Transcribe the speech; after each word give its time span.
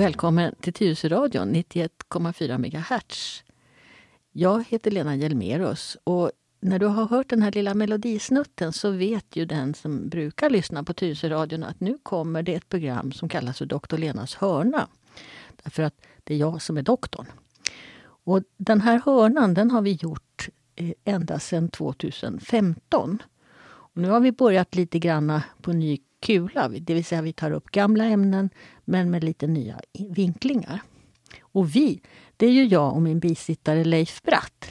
välkommen 0.00 0.54
till 0.60 0.72
Tyresöradion 0.72 1.54
91,4 1.54 2.58
MHz. 2.58 3.42
Jag 4.32 4.64
heter 4.68 4.90
Lena 4.90 5.16
Hjelmerus 5.16 5.96
och 6.04 6.30
när 6.60 6.78
du 6.78 6.86
har 6.86 7.06
hört 7.06 7.28
den 7.28 7.42
här 7.42 7.52
lilla 7.52 7.74
melodisnutten 7.74 8.72
så 8.72 8.90
vet 8.90 9.36
ju 9.36 9.44
den 9.44 9.74
som 9.74 10.08
brukar 10.08 10.50
lyssna 10.50 10.84
på 10.84 10.92
Tyresöradion 10.92 11.64
att 11.64 11.80
nu 11.80 11.98
kommer 12.02 12.42
det 12.42 12.54
ett 12.54 12.68
program 12.68 13.12
som 13.12 13.28
kallas 13.28 13.58
för 13.58 13.66
Doktor 13.66 13.98
Lenas 13.98 14.34
hörna. 14.34 14.88
Därför 15.62 15.82
att 15.82 15.94
det 16.24 16.34
är 16.34 16.38
jag 16.38 16.62
som 16.62 16.76
är 16.76 16.82
doktorn. 16.82 17.26
Och 18.02 18.42
den 18.56 18.80
här 18.80 19.02
hörnan 19.04 19.54
den 19.54 19.70
har 19.70 19.82
vi 19.82 19.92
gjort 19.92 20.48
eh, 20.76 20.92
ända 21.04 21.38
sedan 21.38 21.68
2015. 21.68 23.22
Och 23.62 24.02
nu 24.02 24.08
har 24.08 24.20
vi 24.20 24.32
börjat 24.32 24.74
lite 24.74 24.98
grann 24.98 25.40
på 25.62 25.72
ny 25.72 25.98
kula, 26.20 26.68
det 26.68 26.94
vill 26.94 27.04
säga 27.04 27.22
vi 27.22 27.32
tar 27.32 27.50
upp 27.50 27.70
gamla 27.70 28.04
ämnen 28.04 28.50
men 28.84 29.10
med 29.10 29.24
lite 29.24 29.46
nya 29.46 29.80
vinklingar. 29.92 30.82
Och 31.40 31.76
vi, 31.76 32.00
det 32.36 32.46
är 32.46 32.52
ju 32.52 32.64
jag 32.64 32.94
och 32.94 33.02
min 33.02 33.20
bisittare 33.20 33.84
Leif 33.84 34.22
Bratt. 34.22 34.66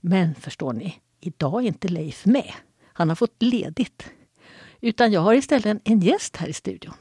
Men 0.00 0.34
förstår 0.34 0.72
ni, 0.72 0.94
idag 1.20 1.62
är 1.62 1.66
inte 1.66 1.88
Leif 1.88 2.26
med. 2.26 2.52
Han 2.92 3.08
har 3.08 3.16
fått 3.16 3.42
ledigt. 3.42 4.10
Utan 4.80 5.12
jag 5.12 5.20
har 5.20 5.34
istället 5.34 5.80
en 5.84 6.00
gäst 6.00 6.36
här 6.36 6.48
i 6.48 6.52
studion 6.52 6.94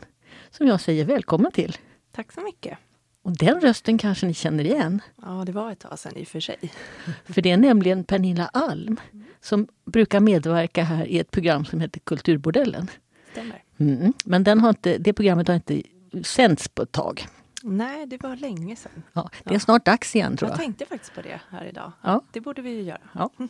som 0.49 0.67
jag 0.67 0.81
säger 0.81 1.05
välkommen 1.05 1.51
till. 1.51 1.77
Tack 2.11 2.31
så 2.31 2.41
mycket. 2.41 2.77
Och 3.23 3.37
den 3.37 3.61
rösten 3.61 3.97
kanske 3.97 4.25
ni 4.25 4.33
känner 4.33 4.63
igen? 4.63 5.01
Ja, 5.21 5.43
det 5.45 5.51
var 5.51 5.71
ett 5.71 5.79
tag 5.79 5.99
sedan 5.99 6.17
i 6.17 6.23
och 6.23 6.27
för 6.27 6.39
sig. 6.39 6.57
För 7.25 7.41
det 7.41 7.51
är 7.51 7.57
nämligen 7.57 8.03
Pernilla 8.03 8.47
Alm 8.47 8.99
som 9.41 9.67
brukar 9.85 10.19
medverka 10.19 10.83
här 10.83 11.05
i 11.05 11.19
ett 11.19 11.31
program 11.31 11.65
som 11.65 11.81
heter 11.81 11.99
Kulturbordellen. 11.99 12.87
Stämmer. 13.31 13.63
Mm. 13.81 14.13
Men 14.25 14.43
den 14.43 14.59
har 14.59 14.69
inte, 14.69 14.97
det 14.97 15.13
programmet 15.13 15.47
har 15.47 15.55
inte 15.55 15.81
sänds 16.23 16.67
på 16.67 16.81
ett 16.81 16.91
tag. 16.91 17.27
Nej, 17.63 18.05
det 18.05 18.23
var 18.23 18.35
länge 18.35 18.75
sedan. 18.75 19.03
Ja, 19.13 19.29
det 19.43 19.55
är 19.55 19.59
snart 19.59 19.85
dags 19.85 20.15
igen 20.15 20.37
tror 20.37 20.49
jag. 20.49 20.55
Jag 20.55 20.63
tänkte 20.63 20.85
faktiskt 20.85 21.13
på 21.13 21.21
det 21.21 21.41
här 21.49 21.65
idag. 21.65 21.91
Ja. 22.01 22.21
Det 22.31 22.41
borde 22.41 22.61
vi 22.61 22.69
ju 22.69 22.81
göra. 22.81 23.01
Ja. 23.13 23.29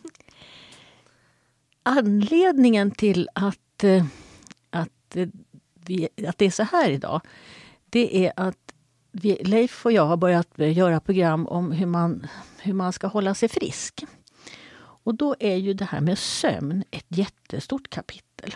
Anledningen 1.83 2.91
till 2.91 3.29
att, 3.35 3.83
eh, 3.83 4.05
att, 4.69 5.15
eh, 5.15 5.27
vi, 5.85 6.07
att 6.27 6.37
det 6.37 6.45
är 6.45 6.51
så 6.51 6.63
här 6.63 6.89
idag, 6.89 7.21
det 7.89 8.25
är 8.25 8.33
att 8.35 8.73
vi, 9.11 9.43
Leif 9.43 9.85
och 9.85 9.91
jag 9.91 10.05
har 10.05 10.17
börjat 10.17 10.47
göra 10.57 10.99
program 10.99 11.47
om 11.47 11.71
hur 11.71 11.85
man, 11.85 12.27
hur 12.57 12.73
man 12.73 12.93
ska 12.93 13.07
hålla 13.07 13.33
sig 13.33 13.49
frisk. 13.49 14.05
Och 15.03 15.15
då 15.15 15.35
är 15.39 15.55
ju 15.55 15.73
det 15.73 15.85
här 15.85 16.01
med 16.01 16.19
sömn 16.19 16.83
ett 16.91 17.05
jättestort 17.07 17.89
kapitel. 17.89 18.55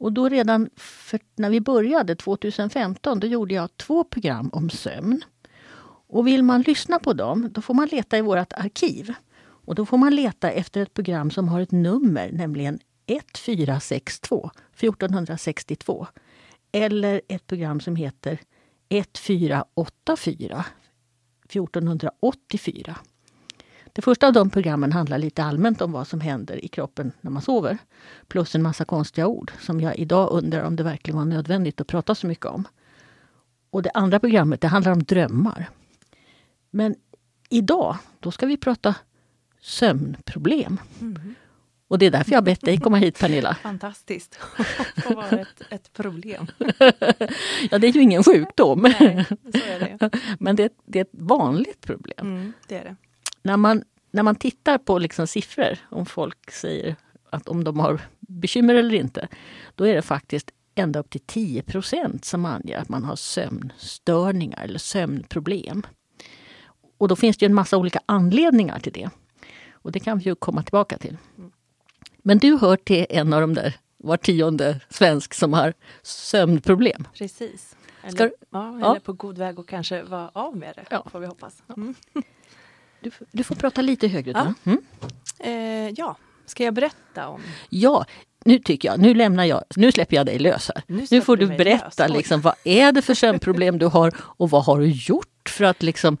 Och 0.00 0.12
då 0.12 0.28
redan 0.28 0.70
för, 0.76 1.20
när 1.36 1.50
vi 1.50 1.60
började 1.60 2.14
2015, 2.14 3.20
då 3.20 3.26
gjorde 3.26 3.54
jag 3.54 3.76
två 3.76 4.04
program 4.04 4.50
om 4.52 4.70
sömn. 4.70 5.24
Och 6.08 6.26
vill 6.26 6.42
man 6.42 6.62
lyssna 6.62 6.98
på 6.98 7.12
dem, 7.12 7.48
då 7.52 7.60
får 7.60 7.74
man 7.74 7.88
leta 7.88 8.18
i 8.18 8.20
vårt 8.20 8.52
arkiv. 8.52 9.14
Och 9.40 9.74
då 9.74 9.86
får 9.86 9.98
man 9.98 10.14
leta 10.14 10.50
efter 10.50 10.82
ett 10.82 10.94
program 10.94 11.30
som 11.30 11.48
har 11.48 11.60
ett 11.60 11.72
nummer, 11.72 12.30
nämligen 12.32 12.78
1462 13.06 14.50
1462. 14.76 16.06
Eller 16.72 17.20
ett 17.28 17.46
program 17.46 17.80
som 17.80 17.96
heter 17.96 18.40
1484 18.88 20.64
1484. 21.48 22.96
Det 23.92 24.02
första 24.02 24.26
av 24.26 24.32
de 24.32 24.50
programmen 24.50 24.92
handlar 24.92 25.18
lite 25.18 25.44
allmänt 25.44 25.80
om 25.80 25.92
vad 25.92 26.06
som 26.06 26.20
händer 26.20 26.64
i 26.64 26.68
kroppen 26.68 27.12
när 27.20 27.30
man 27.30 27.42
sover. 27.42 27.78
Plus 28.28 28.54
en 28.54 28.62
massa 28.62 28.84
konstiga 28.84 29.26
ord 29.26 29.52
som 29.60 29.80
jag 29.80 29.98
idag 29.98 30.32
undrar 30.32 30.62
om 30.62 30.76
det 30.76 30.82
verkligen 30.82 31.18
var 31.18 31.24
nödvändigt 31.24 31.80
att 31.80 31.86
prata 31.86 32.14
så 32.14 32.26
mycket 32.26 32.46
om. 32.46 32.68
Och 33.70 33.82
det 33.82 33.90
andra 33.94 34.20
programmet 34.20 34.60
det 34.60 34.68
handlar 34.68 34.92
om 34.92 35.02
drömmar. 35.02 35.68
Men 36.70 36.94
idag, 37.48 37.96
då 38.20 38.30
ska 38.30 38.46
vi 38.46 38.56
prata 38.56 38.94
sömnproblem. 39.60 40.80
Mm. 41.00 41.34
Och 41.88 41.98
det 41.98 42.06
är 42.06 42.10
därför 42.10 42.32
jag 42.32 42.44
bett 42.44 42.60
dig 42.60 42.80
komma 42.80 42.96
hit 42.96 43.18
Pernilla. 43.18 43.54
Fantastiskt 43.62 44.38
att 44.96 45.14
vara 45.14 45.28
ett, 45.28 45.62
ett 45.70 45.92
problem. 45.92 46.46
ja, 47.70 47.78
det 47.78 47.86
är 47.86 47.92
ju 47.92 48.00
ingen 48.00 48.24
sjukdom. 48.24 48.82
Nej, 48.82 49.26
det. 49.42 50.10
Men 50.38 50.56
det, 50.56 50.72
det 50.86 50.98
är 50.98 51.02
ett 51.02 51.10
vanligt 51.12 51.80
problem. 51.80 52.26
Mm, 52.26 52.52
det 52.68 52.78
är 52.78 52.84
det. 52.84 52.96
När 53.42 53.56
man, 53.56 53.84
när 54.10 54.22
man 54.22 54.36
tittar 54.36 54.78
på 54.78 54.98
liksom 54.98 55.26
siffror, 55.26 55.78
om 55.90 56.06
folk 56.06 56.50
säger 56.50 56.96
att 57.30 57.48
om 57.48 57.64
de 57.64 57.78
har 57.78 58.00
bekymmer 58.20 58.74
eller 58.74 58.94
inte, 58.94 59.28
då 59.74 59.86
är 59.86 59.94
det 59.94 60.02
faktiskt 60.02 60.50
ända 60.74 61.00
upp 61.00 61.10
till 61.10 61.20
10% 61.20 62.24
som 62.24 62.44
anger 62.44 62.78
att 62.78 62.88
man 62.88 63.04
har 63.04 63.16
sömnstörningar 63.16 64.64
eller 64.64 64.78
sömnproblem. 64.78 65.82
Och 66.98 67.08
då 67.08 67.16
finns 67.16 67.36
det 67.36 67.46
en 67.46 67.54
massa 67.54 67.76
olika 67.76 68.00
anledningar 68.06 68.78
till 68.78 68.92
det. 68.92 69.10
Och 69.72 69.92
det 69.92 70.00
kan 70.00 70.18
vi 70.18 70.24
ju 70.24 70.34
komma 70.34 70.62
tillbaka 70.62 70.98
till. 70.98 71.16
Men 72.18 72.38
du 72.38 72.56
hör 72.56 72.76
till 72.76 73.06
en 73.10 73.32
av 73.32 73.40
de 73.40 73.54
där 73.54 73.76
var 73.96 74.16
tionde 74.16 74.80
svensk 74.88 75.34
som 75.34 75.52
har 75.52 75.74
sömnproblem. 76.02 77.08
Precis. 77.14 77.76
Eller, 78.02 78.12
Ska, 78.12 78.30
ja, 78.50 78.74
eller 78.74 78.80
ja. 78.80 78.98
på 79.04 79.12
god 79.12 79.38
väg 79.38 79.60
att 79.60 79.66
kanske 79.66 80.02
vara 80.02 80.28
av 80.28 80.56
med 80.56 80.74
det, 80.76 80.84
ja. 80.90 81.06
får 81.10 81.20
vi 81.20 81.26
hoppas. 81.26 81.62
Mm. 81.76 81.94
Du, 83.00 83.10
du, 83.30 83.44
får 83.44 83.54
prata 83.54 83.82
lite 83.82 84.08
högre. 84.08 84.32
Ja. 84.34 84.54
Mm. 84.64 84.82
Eh, 85.38 85.94
ja, 85.96 86.16
ska 86.46 86.64
jag 86.64 86.74
berätta 86.74 87.28
om? 87.28 87.42
Ja, 87.68 88.06
nu 88.44 88.58
tycker 88.58 88.88
jag, 88.88 89.00
nu 89.00 89.14
lämnar 89.14 89.44
jag, 89.44 89.64
nu 89.76 89.92
släpper 89.92 90.16
jag 90.16 90.26
dig 90.26 90.38
lös 90.38 90.70
här. 90.74 90.82
Nu, 90.86 91.06
nu 91.10 91.20
får 91.20 91.36
du 91.36 91.46
berätta 91.46 92.06
liksom, 92.06 92.40
vad 92.40 92.54
är 92.64 92.92
det 92.92 93.02
för 93.02 93.14
sömnproblem 93.14 93.78
du 93.78 93.86
har 93.86 94.14
och 94.18 94.50
vad 94.50 94.64
har 94.64 94.78
du 94.78 94.86
gjort 94.86 95.48
för 95.48 95.64
att 95.64 95.82
liksom 95.82 96.16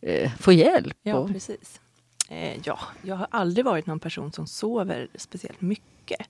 eh, 0.00 0.32
få 0.40 0.52
hjälp? 0.52 0.96
Ja, 1.02 1.16
och... 1.16 1.28
precis. 1.28 1.80
Eh, 2.28 2.58
ja, 2.64 2.78
jag 3.02 3.16
har 3.16 3.26
aldrig 3.30 3.64
varit 3.64 3.86
någon 3.86 4.00
person 4.00 4.32
som 4.32 4.46
sover 4.46 5.08
speciellt 5.14 5.60
mycket. 5.60 6.26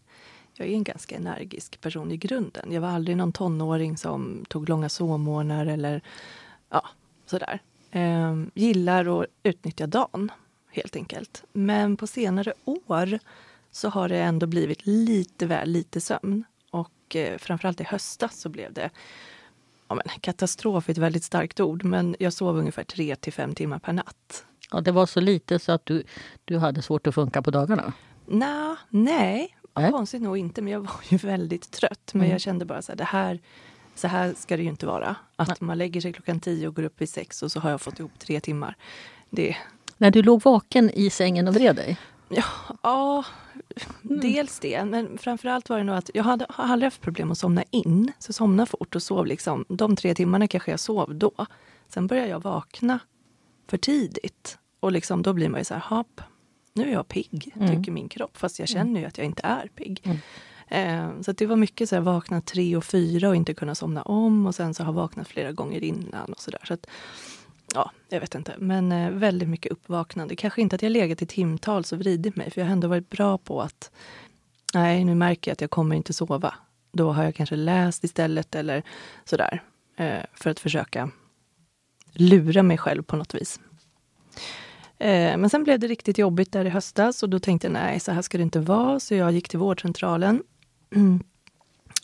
Jag 0.54 0.68
är 0.68 0.72
en 0.72 0.84
ganska 0.84 1.16
energisk 1.16 1.80
person 1.80 2.12
i 2.12 2.16
grunden. 2.16 2.72
Jag 2.72 2.80
var 2.80 2.88
aldrig 2.88 3.16
någon 3.16 3.32
tonåring 3.32 3.96
som 3.96 4.44
tog 4.48 4.68
långa 4.68 4.88
sovmorgnar 4.88 5.66
eller 5.66 6.02
ja, 6.70 6.88
sådär. 7.26 7.60
Eh, 7.92 8.36
gillar 8.54 9.22
att 9.22 9.26
utnyttja 9.42 9.86
dagen, 9.86 10.30
helt 10.70 10.96
enkelt. 10.96 11.44
Men 11.52 11.96
på 11.96 12.06
senare 12.06 12.52
år 12.64 13.18
så 13.70 13.88
har 13.88 14.08
det 14.08 14.18
ändå 14.18 14.46
blivit 14.46 14.86
lite 14.86 15.46
väl 15.46 15.68
lite 15.68 16.00
sömn. 16.00 16.44
Och 16.70 17.16
eh, 17.16 17.38
framförallt 17.38 17.80
i 17.80 17.84
höstas 17.84 18.40
så 18.40 18.48
blev 18.48 18.72
det 18.72 18.90
ja, 19.88 19.94
men, 19.94 20.20
katastrof 20.20 20.88
ett 20.88 20.98
väldigt 20.98 21.24
starkt 21.24 21.60
ord, 21.60 21.84
men 21.84 22.16
jag 22.18 22.32
sov 22.32 22.58
ungefär 22.58 22.84
tre 22.84 23.16
till 23.16 23.32
fem 23.32 23.54
timmar 23.54 23.78
per 23.78 23.92
natt. 23.92 24.44
Ja, 24.70 24.80
det 24.80 24.92
var 24.92 25.06
så 25.06 25.20
lite 25.20 25.58
så 25.58 25.72
att 25.72 25.86
du, 25.86 26.04
du 26.44 26.58
hade 26.58 26.82
svårt 26.82 27.06
att 27.06 27.14
funka 27.14 27.42
på 27.42 27.50
dagarna? 27.50 27.92
Nå, 28.26 28.76
nej, 28.88 29.56
nej, 29.76 29.92
konstigt 29.92 30.22
nog 30.22 30.38
inte. 30.38 30.62
Men 30.62 30.72
jag 30.72 30.80
var 30.80 31.00
ju 31.08 31.16
väldigt 31.22 31.70
trött. 31.70 32.10
Men 32.12 32.22
mm. 32.22 32.32
jag 32.32 32.40
kände 32.40 32.64
bara 32.64 32.82
så 32.82 32.92
här, 32.92 32.96
det 32.96 33.04
här, 33.04 33.40
så 34.02 34.08
här 34.08 34.34
ska 34.36 34.56
det 34.56 34.62
ju 34.62 34.68
inte 34.68 34.86
vara. 34.86 35.16
Att 35.36 35.48
nej. 35.48 35.56
man 35.60 35.78
lägger 35.78 36.00
sig 36.00 36.12
klockan 36.12 36.40
tio 36.40 36.68
och 36.68 36.74
går 36.74 36.82
upp 36.82 37.00
vid 37.00 37.08
sex 37.08 37.42
och 37.42 37.52
så 37.52 37.60
har 37.60 37.70
jag 37.70 37.80
fått 37.80 37.98
ihop 37.98 38.18
tre 38.18 38.40
timmar. 38.40 38.76
Det... 39.30 39.56
När 39.96 40.10
du 40.10 40.22
låg 40.22 40.42
vaken 40.42 40.90
i 40.90 41.10
sängen 41.10 41.48
och 41.48 41.54
vred 41.54 41.76
dig? 41.76 41.98
Ja, 42.28 42.44
ja 42.82 43.24
mm. 44.04 44.20
dels 44.20 44.58
det. 44.58 44.84
Men 44.84 45.18
framförallt 45.18 45.68
var 45.68 45.78
det 45.78 45.84
nog 45.84 45.96
att 45.96 46.10
jag 46.14 46.24
hade, 46.24 46.46
har 46.48 46.64
aldrig 46.64 46.86
haft 46.86 47.00
problem 47.00 47.30
att 47.30 47.38
somna 47.38 47.64
in. 47.70 48.12
Så 48.18 48.32
somna 48.32 48.66
fort 48.66 48.94
och 48.94 49.02
sov 49.02 49.26
liksom. 49.26 49.64
De 49.68 49.96
tre 49.96 50.14
timmarna 50.14 50.48
kanske 50.48 50.70
jag 50.70 50.80
sov 50.80 51.14
då. 51.14 51.46
Sen 51.88 52.06
började 52.06 52.28
jag 52.28 52.42
vakna 52.42 52.98
för 53.66 53.78
tidigt. 53.78 54.58
Och 54.80 54.92
liksom, 54.92 55.22
då 55.22 55.32
blir 55.32 55.48
man 55.48 55.60
ju 55.60 55.64
så 55.64 55.74
här, 55.74 55.96
hopp, 55.96 56.20
nu 56.74 56.88
är 56.88 56.92
jag 56.92 57.08
pigg, 57.08 57.52
mm. 57.56 57.68
tycker 57.68 57.92
min 57.92 58.08
kropp. 58.08 58.36
Fast 58.36 58.58
jag 58.58 58.68
känner 58.68 59.00
ju 59.00 59.06
att 59.06 59.18
jag 59.18 59.26
inte 59.26 59.42
är 59.42 59.66
pigg. 59.74 60.00
Mm. 60.04 60.18
Eh, 60.72 61.20
så 61.20 61.32
det 61.32 61.46
var 61.46 61.56
mycket 61.56 61.88
så 61.88 61.94
här, 61.94 62.02
vakna 62.02 62.40
tre 62.40 62.76
och 62.76 62.84
fyra 62.84 63.28
och 63.28 63.36
inte 63.36 63.54
kunna 63.54 63.74
somna 63.74 64.02
om. 64.02 64.46
Och 64.46 64.54
sen 64.54 64.74
så 64.74 64.84
har 64.84 64.92
vaknat 64.92 65.28
flera 65.28 65.52
gånger 65.52 65.84
innan 65.84 66.32
och 66.32 66.40
sådär. 66.40 66.60
Så 66.64 66.74
att, 66.74 66.86
ja, 67.74 67.90
jag 68.08 68.20
vet 68.20 68.34
inte. 68.34 68.54
Men 68.58 68.92
eh, 68.92 69.10
väldigt 69.10 69.48
mycket 69.48 69.72
uppvaknande. 69.72 70.36
Kanske 70.36 70.62
inte 70.62 70.76
att 70.76 70.82
jag 70.82 70.92
legat 70.92 71.22
i 71.22 71.26
timtal 71.26 71.84
och 71.92 71.98
vridit 71.98 72.36
mig. 72.36 72.50
För 72.50 72.60
jag 72.60 72.66
har 72.66 72.72
ändå 72.72 72.88
varit 72.88 73.10
bra 73.10 73.38
på 73.38 73.62
att, 73.62 73.90
nej 74.74 75.04
nu 75.04 75.14
märker 75.14 75.50
jag 75.50 75.52
att 75.52 75.60
jag 75.60 75.70
kommer 75.70 75.96
inte 75.96 76.12
sova. 76.12 76.54
Då 76.92 77.12
har 77.12 77.24
jag 77.24 77.34
kanske 77.34 77.56
läst 77.56 78.04
istället 78.04 78.54
eller 78.54 78.82
sådär. 79.24 79.62
Eh, 79.96 80.22
för 80.34 80.50
att 80.50 80.60
försöka 80.60 81.10
lura 82.12 82.62
mig 82.62 82.78
själv 82.78 83.02
på 83.02 83.16
något 83.16 83.34
vis. 83.34 83.60
Men 85.36 85.50
sen 85.50 85.64
blev 85.64 85.78
det 85.78 85.86
riktigt 85.86 86.18
jobbigt 86.18 86.52
där 86.52 86.64
i 86.64 86.68
höstas 86.68 87.22
och 87.22 87.28
då 87.28 87.38
tänkte 87.38 87.66
jag 87.66 87.72
nej, 87.72 88.00
så 88.00 88.12
här 88.12 88.22
ska 88.22 88.38
det 88.38 88.42
inte 88.42 88.60
vara. 88.60 89.00
Så 89.00 89.14
jag 89.14 89.32
gick 89.32 89.48
till 89.48 89.58
vårdcentralen. 89.58 90.42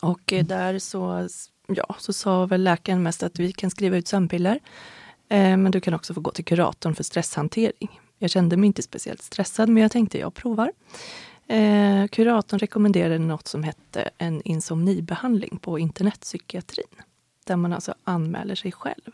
Och 0.01 0.33
eh, 0.33 0.45
där 0.45 0.79
så, 0.79 1.29
ja, 1.67 1.97
så 1.99 2.13
sa 2.13 2.47
väl 2.47 2.63
läkaren 2.63 3.03
mest 3.03 3.23
att 3.23 3.39
vi 3.39 3.53
kan 3.53 3.71
skriva 3.71 3.97
ut 3.97 4.09
sömnpiller. 4.09 4.61
Eh, 5.29 5.57
men 5.57 5.71
du 5.71 5.81
kan 5.81 5.95
också 5.95 6.15
få 6.15 6.21
gå 6.21 6.31
till 6.31 6.45
kuratorn 6.45 6.95
för 6.95 7.05
stresshantering. 7.05 8.01
Jag 8.19 8.31
kände 8.31 8.57
mig 8.57 8.67
inte 8.67 8.83
speciellt 8.83 9.23
stressad, 9.23 9.69
men 9.69 9.83
jag 9.83 9.93
tänkte 9.93 10.19
jag 10.19 10.35
provar. 10.35 10.73
Eh, 11.47 12.07
kuratorn 12.07 12.59
rekommenderade 12.59 13.19
något 13.19 13.49
som 13.49 13.65
hette 13.65 14.11
en 14.19 14.43
insomnibehandling 14.43 15.59
på 15.59 15.79
internetpsykiatrin. 15.79 16.87
Där 17.45 17.57
man 17.57 17.73
alltså 17.73 17.95
anmäler 18.05 18.55
sig 18.55 18.73
själv. 18.73 19.11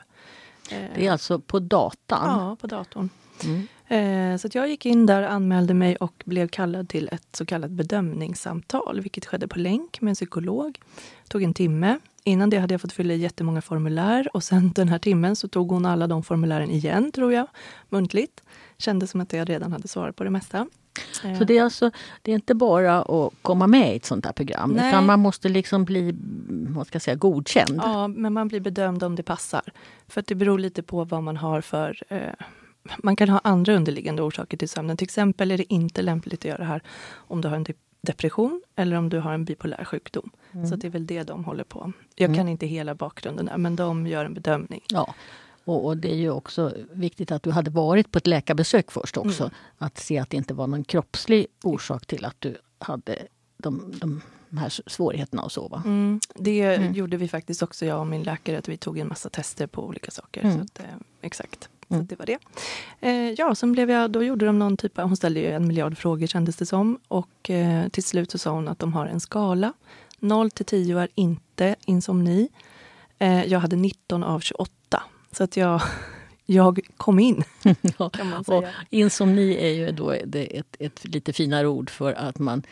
Det 0.68 1.06
är 1.06 1.12
alltså 1.12 1.38
på 1.38 1.58
datan? 1.58 2.40
Ja, 2.40 2.56
på 2.60 2.66
datorn. 2.66 3.10
Mm. 3.44 3.66
Så 4.38 4.48
jag 4.52 4.68
gick 4.68 4.86
in 4.86 5.06
där, 5.06 5.22
anmälde 5.22 5.74
mig 5.74 5.96
och 5.96 6.22
blev 6.24 6.48
kallad 6.48 6.88
till 6.88 7.08
ett 7.12 7.36
så 7.36 7.46
kallat 7.46 7.70
bedömningssamtal, 7.70 9.00
vilket 9.00 9.26
skedde 9.26 9.48
på 9.48 9.58
länk 9.58 10.00
med 10.00 10.10
en 10.10 10.14
psykolog. 10.14 10.80
Tog 11.28 11.42
en 11.42 11.54
timme. 11.54 11.98
Innan 12.24 12.50
det 12.50 12.58
hade 12.58 12.74
jag 12.74 12.80
fått 12.80 12.92
fylla 12.92 13.14
i 13.14 13.16
jättemånga 13.16 13.62
formulär 13.62 14.28
och 14.32 14.42
sen 14.42 14.72
den 14.72 14.88
här 14.88 14.98
timmen 14.98 15.36
så 15.36 15.48
tog 15.48 15.70
hon 15.70 15.86
alla 15.86 16.06
de 16.06 16.22
formulären 16.22 16.70
igen, 16.70 17.12
tror 17.12 17.32
jag, 17.32 17.46
muntligt. 17.88 18.40
Kändes 18.78 19.10
som 19.10 19.20
att 19.20 19.32
jag 19.32 19.48
redan 19.48 19.72
hade 19.72 19.88
svarat 19.88 20.16
på 20.16 20.24
det 20.24 20.30
mesta. 20.30 20.66
Så 21.38 21.44
det 21.44 21.58
är 21.58 21.62
alltså 21.62 21.90
det 22.22 22.30
är 22.30 22.34
inte 22.34 22.54
bara 22.54 23.02
att 23.02 23.32
komma 23.42 23.66
med 23.66 23.92
i 23.92 23.96
ett 23.96 24.04
sånt 24.04 24.26
här 24.26 24.32
program 24.32 24.70
Nej. 24.70 24.88
utan 24.88 25.06
man 25.06 25.20
måste 25.20 25.48
liksom 25.48 25.84
bli 25.84 26.14
vad 26.48 26.86
ska 26.86 26.96
jag 26.96 27.02
säga, 27.02 27.14
godkänd? 27.14 27.80
Ja, 27.82 28.08
men 28.08 28.32
man 28.32 28.48
blir 28.48 28.60
bedömd 28.60 29.02
om 29.02 29.16
det 29.16 29.22
passar. 29.22 29.62
För 30.08 30.24
det 30.26 30.34
beror 30.34 30.58
lite 30.58 30.82
på 30.82 31.04
vad 31.04 31.22
man 31.22 31.36
har 31.36 31.60
för 31.60 32.02
eh, 32.08 32.46
man 32.98 33.16
kan 33.16 33.28
ha 33.28 33.40
andra 33.44 33.74
underliggande 33.74 34.22
orsaker 34.22 34.56
till 34.56 34.68
sömnen. 34.68 34.96
Till 34.96 35.04
exempel 35.04 35.50
är 35.50 35.58
det 35.58 35.72
inte 35.72 36.02
lämpligt 36.02 36.40
att 36.40 36.44
göra 36.44 36.58
det 36.58 36.64
här 36.64 36.82
om 37.14 37.40
du 37.40 37.48
har 37.48 37.56
en 37.56 37.66
depression 38.00 38.62
eller 38.76 38.96
om 38.96 39.08
du 39.08 39.18
har 39.18 39.34
en 39.34 39.44
bipolär 39.44 39.84
sjukdom. 39.84 40.30
Mm. 40.52 40.66
Så 40.66 40.76
det 40.76 40.86
är 40.86 40.90
väl 40.90 41.06
det 41.06 41.22
de 41.22 41.44
håller 41.44 41.64
på. 41.64 41.92
Jag 42.14 42.26
mm. 42.26 42.36
kan 42.36 42.48
inte 42.48 42.66
hela 42.66 42.94
bakgrunden 42.94 43.46
där, 43.46 43.58
men 43.58 43.76
de 43.76 44.06
gör 44.06 44.24
en 44.24 44.34
bedömning. 44.34 44.82
Ja. 44.88 45.14
Och, 45.64 45.86
och, 45.86 45.96
det 45.96 46.12
är 46.12 46.16
ju 46.16 46.30
också 46.30 46.72
viktigt 46.92 47.32
att 47.32 47.42
du 47.42 47.50
hade 47.50 47.70
varit 47.70 48.12
på 48.12 48.18
ett 48.18 48.26
läkarbesök 48.26 48.90
först 48.90 49.16
också. 49.16 49.42
Mm. 49.42 49.54
Att 49.78 49.98
se 49.98 50.18
att 50.18 50.30
det 50.30 50.36
inte 50.36 50.54
var 50.54 50.66
någon 50.66 50.84
kroppslig 50.84 51.46
orsak 51.62 52.06
till 52.06 52.24
att 52.24 52.40
du 52.40 52.56
hade 52.78 53.18
de, 53.56 53.92
de 54.00 54.20
här 54.58 54.68
svårigheterna 54.86 55.42
att 55.42 55.52
sova. 55.52 55.82
Mm. 55.84 56.20
Det 56.34 56.60
mm. 56.62 56.92
gjorde 56.92 57.16
vi 57.16 57.28
faktiskt 57.28 57.62
också, 57.62 57.86
jag 57.86 58.00
och 58.00 58.06
min 58.06 58.22
läkare. 58.22 58.58
att 58.58 58.68
Vi 58.68 58.76
tog 58.76 58.98
en 58.98 59.08
massa 59.08 59.30
tester 59.30 59.66
på 59.66 59.84
olika 59.84 60.10
saker. 60.10 60.40
Så 60.40 60.48
mm. 60.48 60.62
att, 60.62 60.80
eh, 60.80 60.86
exakt. 61.20 61.68
Så 61.98 62.02
det 62.02 62.18
var 62.18 62.26
det. 62.26 62.38
Eh, 63.00 63.30
ja, 63.30 63.54
sen 63.54 63.72
blev 63.72 63.90
jag, 63.90 64.10
då 64.10 64.22
gjorde 64.22 64.46
de 64.46 64.58
någon 64.58 64.76
typ 64.76 64.98
av, 64.98 65.06
hon 65.06 65.16
ställde 65.16 65.40
ju 65.40 65.52
en 65.52 65.66
miljard 65.66 65.98
frågor 65.98 66.26
kändes 66.26 66.56
det 66.56 66.66
som. 66.66 66.98
Och 67.08 67.50
eh, 67.50 67.88
till 67.88 68.04
slut 68.04 68.30
så 68.30 68.38
sa 68.38 68.50
hon 68.50 68.68
att 68.68 68.78
de 68.78 68.92
har 68.92 69.06
en 69.06 69.20
skala. 69.20 69.72
0 70.18 70.50
till 70.50 70.66
10 70.66 70.98
är 70.98 71.08
inte 71.14 71.76
insomni. 71.86 72.48
Eh, 73.18 73.44
jag 73.44 73.60
hade 73.60 73.76
19 73.76 74.24
av 74.24 74.40
28. 74.40 75.02
Så 75.32 75.44
att 75.44 75.56
jag, 75.56 75.82
jag 76.46 76.80
kom 76.96 77.18
in. 77.18 77.44
ja, 77.98 78.10
kan 78.10 78.30
man 78.30 78.44
säga. 78.44 78.68
Insomni 78.90 79.56
är 79.56 79.72
ju 79.72 79.92
då 79.92 80.10
ett, 80.10 80.76
ett 80.78 81.04
lite 81.04 81.32
finare 81.32 81.68
ord 81.68 81.90
för 81.90 82.12
att 82.12 82.38
man 82.38 82.62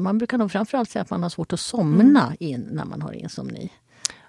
man 0.00 0.18
brukar 0.18 0.38
nog 0.38 0.52
framförallt 0.52 0.90
säga 0.90 1.02
att 1.02 1.10
man 1.10 1.22
har 1.22 1.30
svårt 1.30 1.52
att 1.52 1.60
somna 1.60 2.26
mm. 2.26 2.36
in 2.40 2.68
när 2.70 2.84
man 2.84 3.02
har 3.02 3.12
insomni. 3.12 3.72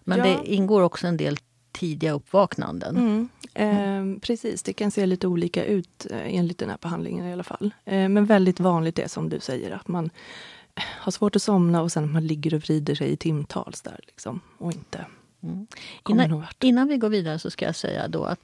Men 0.01 0.17
ja. 0.19 0.25
det 0.25 0.53
ingår 0.53 0.81
också 0.81 1.07
en 1.07 1.17
del 1.17 1.37
tidiga 1.71 2.11
uppvaknanden. 2.11 2.97
Mm. 2.97 3.29
Eh, 3.53 4.19
precis, 4.21 4.63
det 4.63 4.73
kan 4.73 4.91
se 4.91 5.05
lite 5.05 5.27
olika 5.27 5.65
ut 5.65 6.07
eh, 6.11 6.35
enligt 6.35 6.57
den 6.57 6.69
här 6.69 6.77
behandlingen 6.81 7.25
i 7.25 7.33
alla 7.33 7.43
fall. 7.43 7.73
Eh, 7.85 8.09
men 8.09 8.25
väldigt 8.25 8.59
vanligt 8.59 8.99
är 8.99 9.07
som 9.07 9.29
du 9.29 9.39
säger 9.39 9.71
att 9.71 9.87
man 9.87 10.09
har 10.79 11.11
svårt 11.11 11.35
att 11.35 11.41
somna 11.41 11.81
och 11.81 11.91
sen 11.91 12.03
att 12.03 12.11
man 12.11 12.27
ligger 12.27 12.53
och 12.53 12.61
vrider 12.61 12.95
sig 12.95 13.11
i 13.11 13.17
timtals 13.17 13.81
där 13.81 13.99
liksom, 14.07 14.39
och 14.57 14.71
inte 14.71 15.05
mm. 15.43 15.67
innan, 16.09 16.45
innan 16.59 16.87
vi 16.87 16.97
går 16.97 17.09
vidare 17.09 17.39
så 17.39 17.49
ska 17.49 17.65
jag 17.65 17.75
säga 17.75 18.07
då 18.07 18.23
att 18.23 18.39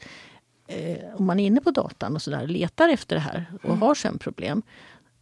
eh, 0.68 0.98
om 1.16 1.26
man 1.26 1.40
är 1.40 1.48
inne 1.48 1.62
på 1.62 1.72
datan 1.72 2.16
och 2.16 2.22
så 2.22 2.32
där, 2.32 2.48
letar 2.48 2.90
efter 2.90 3.16
det 3.16 3.22
här 3.22 3.46
och 3.64 3.70
mm. 3.70 3.82
har 3.82 3.96
sömnproblem 3.96 4.62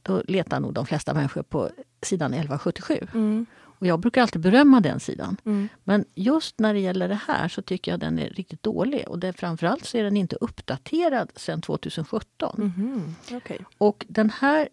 då 0.01 0.23
letar 0.27 0.59
nog 0.59 0.73
de 0.73 0.85
flesta 0.85 1.13
människor 1.13 1.43
på 1.43 1.69
sidan 2.01 2.33
1177. 2.33 3.07
Mm. 3.13 3.45
Och 3.81 3.87
jag 3.87 3.99
brukar 3.99 4.21
alltid 4.21 4.41
berömma 4.41 4.79
den 4.79 4.99
sidan. 4.99 5.37
Mm. 5.45 5.69
Men 5.83 6.05
just 6.15 6.59
när 6.59 6.73
det 6.73 6.79
gäller 6.79 7.07
det 7.07 7.19
här 7.27 7.47
så 7.47 7.61
tycker 7.61 7.91
jag 7.91 7.99
den 7.99 8.19
är 8.19 8.29
riktigt 8.29 8.63
dålig. 8.63 9.07
Och 9.07 9.19
det, 9.19 9.33
framförallt 9.33 9.85
så 9.85 9.97
är 9.97 10.03
den 10.03 10.17
inte 10.17 10.35
uppdaterad 10.35 11.31
sedan 11.35 11.61
2017. 11.61 12.73
Mm. 12.77 13.15
Okay. 13.37 13.57
Och 13.77 14.05
den 14.09 14.29
här 14.29 14.69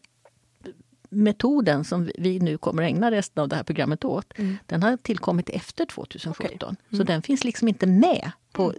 metoden 1.09 1.85
som 1.85 2.11
vi 2.19 2.41
nu 2.41 2.59
kommer 2.59 2.83
ägna 2.83 3.11
resten 3.11 3.43
av 3.43 3.49
det 3.49 3.57
här 3.57 3.63
programmet 3.63 4.05
åt, 4.05 4.39
mm. 4.39 4.57
den 4.67 4.83
har 4.83 4.97
tillkommit 4.97 5.51
efter 5.51 5.87
2017. 5.87 6.55
Okay. 6.55 6.77
Så 6.91 6.97
mm. 6.97 7.07
den 7.07 7.23
finns 7.23 7.45
liksom 7.45 7.69
inte 7.69 7.87
med 7.87 8.31
på 8.53 8.73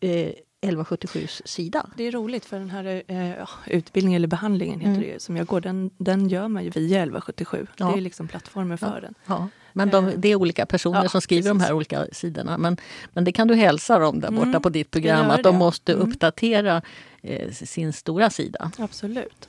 mm. 0.00 0.26
eh, 0.28 0.32
1177s 0.60 1.42
sida. 1.44 1.86
Det 1.96 2.04
är 2.04 2.12
roligt 2.12 2.44
för 2.44 2.58
den 2.58 2.70
här 2.70 3.02
eh, 3.06 3.48
utbildningen 3.66 4.16
eller 4.16 4.28
behandlingen 4.28 4.80
heter 4.80 4.94
mm. 4.94 5.12
det, 5.12 5.22
som 5.22 5.36
jag 5.36 5.46
går, 5.46 5.60
den, 5.60 5.90
den 5.98 6.28
gör 6.28 6.48
man 6.48 6.64
ju 6.64 6.70
via 6.70 6.98
1177. 6.98 7.66
Ja. 7.76 7.86
Det 7.86 7.98
är 7.98 8.00
liksom 8.00 8.28
plattformen 8.28 8.78
för 8.78 8.94
ja. 8.94 9.00
den. 9.00 9.14
Ja. 9.26 9.48
Men 9.72 9.90
de, 9.90 10.12
det 10.16 10.28
är 10.28 10.36
olika 10.36 10.66
personer 10.66 11.02
ja, 11.02 11.08
som 11.08 11.20
skriver 11.20 11.42
precis. 11.42 11.58
de 11.58 11.64
här 11.64 11.72
olika 11.72 12.06
sidorna. 12.12 12.58
Men, 12.58 12.76
men 13.12 13.24
det 13.24 13.32
kan 13.32 13.48
du 13.48 13.54
hälsa 13.54 13.98
dem 13.98 14.20
där 14.20 14.30
borta 14.30 14.48
mm. 14.48 14.62
på 14.62 14.68
ditt 14.68 14.90
program, 14.90 15.30
att 15.30 15.42
de 15.42 15.56
måste 15.56 15.92
mm. 15.92 16.08
uppdatera 16.08 16.82
eh, 17.22 17.50
sin 17.50 17.92
stora 17.92 18.30
sida. 18.30 18.70
Absolut. 18.78 19.48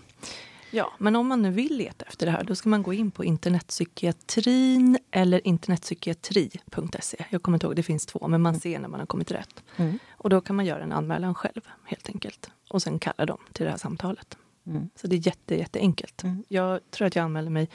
Ja, 0.72 0.94
men 0.98 1.16
om 1.16 1.28
man 1.28 1.42
nu 1.42 1.52
vill 1.52 1.78
leta 1.78 2.06
efter 2.06 2.26
det 2.26 2.32
här 2.32 2.44
då 2.44 2.56
ska 2.56 2.70
man 2.70 2.84
gå 2.84 2.94
in 2.94 3.12
på 3.12 3.26
internetpsykiatrin 3.26 4.98
eller 5.12 5.48
internetpsykiatri.se. 5.48 7.26
Jag 7.30 7.44
kommer 7.44 7.56
inte 7.56 7.66
ihåg, 7.68 7.76
det 7.76 7.84
finns 7.84 8.06
två, 8.06 8.28
men 8.28 8.42
man 8.42 8.54
mm. 8.54 8.62
ser 8.62 8.80
när 8.80 8.88
man 8.88 9.00
har 9.00 9.08
kommit 9.08 9.32
rätt. 9.32 9.64
Mm. 9.76 10.00
Och 10.12 10.30
då 10.30 10.42
kan 10.42 10.56
man 10.56 10.66
göra 10.66 10.84
en 10.84 10.92
anmälan 10.92 11.36
själv 11.36 11.62
helt 11.84 12.10
enkelt. 12.10 12.50
Och 12.70 12.82
sen 12.82 13.00
kalla 13.00 13.26
dem 13.26 13.38
till 13.54 13.66
det 13.66 13.72
här 13.72 13.78
samtalet. 13.78 14.38
Mm. 14.68 14.90
Så 14.96 15.08
det 15.08 15.16
är 15.16 15.28
jätte, 15.28 15.56
jätteenkelt. 15.56 16.24
Mm. 16.24 16.44
Jag 16.48 16.92
tror 16.92 17.08
att 17.08 17.16
jag 17.16 17.24
anmälde 17.24 17.50
mig 17.50 17.70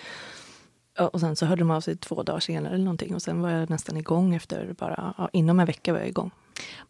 och 1.12 1.20
sen 1.20 1.36
så 1.36 1.46
hörde 1.46 1.60
de 1.60 1.70
av 1.70 1.80
sig 1.80 1.96
två 1.96 2.22
dagar 2.22 2.40
senare 2.40 2.74
eller 2.74 2.84
någonting 2.84 3.14
och 3.14 3.22
sen 3.22 3.40
var 3.40 3.50
jag 3.50 3.70
nästan 3.70 3.96
igång 3.96 4.34
efter 4.34 4.74
bara, 4.78 5.14
ja, 5.18 5.28
inom 5.32 5.60
en 5.60 5.66
vecka 5.66 5.92
var 5.92 5.98
jag 5.98 6.08
igång. 6.08 6.30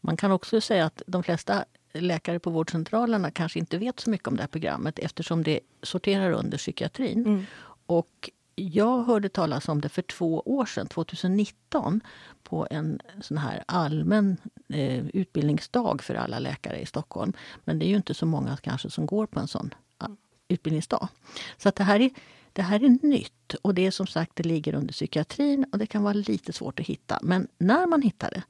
Man 0.01 0.17
kan 0.17 0.33
också 0.33 0.61
säga 0.61 0.87
att 0.87 1.03
de 1.07 1.23
flesta 1.23 1.65
läkare 1.93 2.39
på 2.39 2.51
vårdcentralerna 2.51 3.31
kanske 3.31 3.59
inte 3.59 3.79
vet 3.79 4.01
så 4.01 4.11
mycket 4.11 4.29
om 4.29 4.37
det 4.37 4.43
här 4.43 4.49
programmet 4.49 4.99
eftersom 4.99 5.43
det 5.43 5.61
sorterar 5.83 6.33
under 6.33 6.59
psykiatrin. 6.59 7.27
Mm. 7.27 7.45
Och 7.87 8.31
jag 8.55 9.03
hörde 9.03 9.29
talas 9.29 9.69
om 9.69 9.81
det 9.81 9.89
för 9.89 10.03
två 10.03 10.41
år 10.41 10.67
sedan, 10.67 10.87
2019 10.87 12.01
på 12.43 12.67
en 12.71 13.01
sån 13.21 13.39
här 13.39 13.65
allmän 13.67 14.37
eh, 14.69 15.07
utbildningsdag 15.07 16.03
för 16.03 16.15
alla 16.15 16.39
läkare 16.39 16.81
i 16.81 16.87
Stockholm. 16.87 17.33
Men 17.65 17.79
det 17.79 17.87
är 17.87 17.89
ju 17.89 17.97
inte 17.97 18.15
så 18.15 18.27
många 18.27 18.57
kanske 18.57 18.91
som 18.91 19.07
går 19.07 19.27
på 19.27 19.41
en 19.41 19.49
sån 19.49 19.75
mm. 20.05 20.17
utbildningsdag. 20.49 21.09
Så 21.57 21.69
att 21.69 21.77
det 21.77 21.85
här 21.85 22.01
är 22.01 22.11
det 22.53 22.63
här 22.63 22.85
är 22.85 23.07
nytt 23.07 23.55
och 23.63 23.75
det 23.75 23.87
är 23.87 23.91
som 23.91 24.07
sagt, 24.07 24.37
det 24.37 24.43
ligger 24.43 24.75
under 24.75 24.93
psykiatrin 24.93 25.67
och 25.73 25.79
det 25.79 25.87
kan 25.87 26.03
vara 26.03 26.13
lite 26.13 26.53
svårt 26.53 26.81
att 26.81 26.87
hitta. 26.87 27.19
Men 27.23 27.49
när 27.59 27.87
man 27.87 28.03
hittar 28.03 28.31
det, 28.31 28.43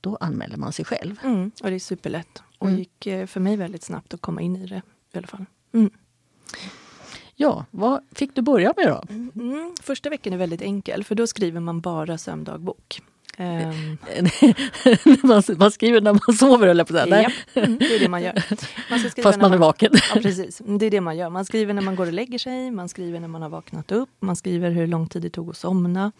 då 0.00 0.16
anmäler 0.20 0.56
man 0.56 0.72
sig 0.72 0.84
själv. 0.84 1.20
Mm, 1.22 1.50
och 1.62 1.70
det 1.70 1.74
är 1.74 1.78
superlätt. 1.78 2.42
Och 2.58 2.66
mm. 2.66 2.78
gick 2.78 3.06
eh, 3.06 3.26
för 3.26 3.40
mig 3.40 3.56
väldigt 3.56 3.82
snabbt 3.82 4.14
att 4.14 4.20
komma 4.20 4.40
in 4.40 4.56
i 4.56 4.66
det 4.66 4.82
i 5.12 5.18
alla 5.18 5.26
fall. 5.26 5.44
Mm. 5.72 5.90
Ja, 7.34 7.64
vad 7.70 8.00
fick 8.12 8.34
du 8.34 8.42
börja 8.42 8.74
med 8.76 8.88
då? 8.88 9.02
Mm, 9.40 9.74
första 9.82 10.10
veckan 10.10 10.32
är 10.32 10.36
väldigt 10.36 10.62
enkel 10.62 11.04
för 11.04 11.14
då 11.14 11.26
skriver 11.26 11.60
man 11.60 11.80
bara 11.80 12.18
sömndagbok. 12.18 13.00
Um. 13.38 13.98
man, 15.22 15.42
man, 15.58 15.70
skriver 15.70 16.00
när 16.00 16.12
man 16.12 16.36
sover, 16.36 16.68
eller 16.68 16.84
på 16.84 16.96
att 16.96 17.08
säga. 17.08 17.30
Ja, 17.54 17.62
mm, 17.62 17.78
det 17.78 17.96
är 17.96 18.00
det 18.00 18.08
man 18.08 18.22
gör. 18.22 18.42
Man 18.90 18.98
Fast 19.22 19.40
man 19.40 19.52
är 19.52 19.58
vaken. 19.58 19.90
Ja, 20.14 20.20
precis. 20.20 20.62
Det 20.64 20.86
är 20.86 20.90
det 20.90 21.00
man 21.00 21.16
gör. 21.16 21.30
Man 21.30 21.44
skriver 21.44 21.74
när 21.74 21.82
man 21.82 21.96
går 21.96 22.06
och 22.06 22.12
lägger 22.12 22.38
sig, 22.38 22.70
man 22.70 22.88
skriver 22.88 23.20
när 23.20 23.28
man 23.28 23.42
har 23.42 23.48
vaknat 23.48 23.92
upp, 23.92 24.08
man 24.20 24.36
skriver 24.36 24.70
hur 24.70 24.86
lång 24.86 25.08
tid 25.08 25.22
det 25.22 25.30
tog 25.30 25.50
att 25.50 25.56
somna. 25.56 26.12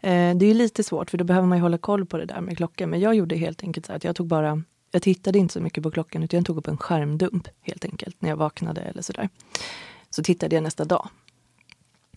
Eh, 0.00 0.34
det 0.36 0.46
är 0.46 0.54
lite 0.54 0.84
svårt 0.84 1.10
för 1.10 1.18
då 1.18 1.24
behöver 1.24 1.46
man 1.46 1.60
hålla 1.60 1.78
koll 1.78 2.06
på 2.06 2.18
det 2.18 2.24
där 2.24 2.40
med 2.40 2.56
klockan. 2.56 2.90
Men 2.90 3.00
jag 3.00 3.14
gjorde 3.14 3.36
helt 3.36 3.62
enkelt 3.62 3.86
så 3.86 3.92
att 3.92 4.04
jag 4.04 4.16
tog 4.16 4.26
bara 4.26 4.62
jag 4.90 5.02
tittade 5.02 5.38
inte 5.38 5.54
så 5.54 5.60
mycket 5.60 5.82
på 5.82 5.90
klockan 5.90 6.22
utan 6.22 6.38
jag 6.38 6.46
tog 6.46 6.56
upp 6.56 6.68
en 6.68 6.76
skärmdump 6.76 7.48
helt 7.60 7.84
enkelt 7.84 8.22
när 8.22 8.28
jag 8.28 8.36
vaknade 8.36 8.80
eller 8.80 9.02
sådär. 9.02 9.28
Så 10.10 10.22
tittade 10.22 10.54
jag 10.54 10.62
nästa 10.62 10.84
dag. 10.84 11.08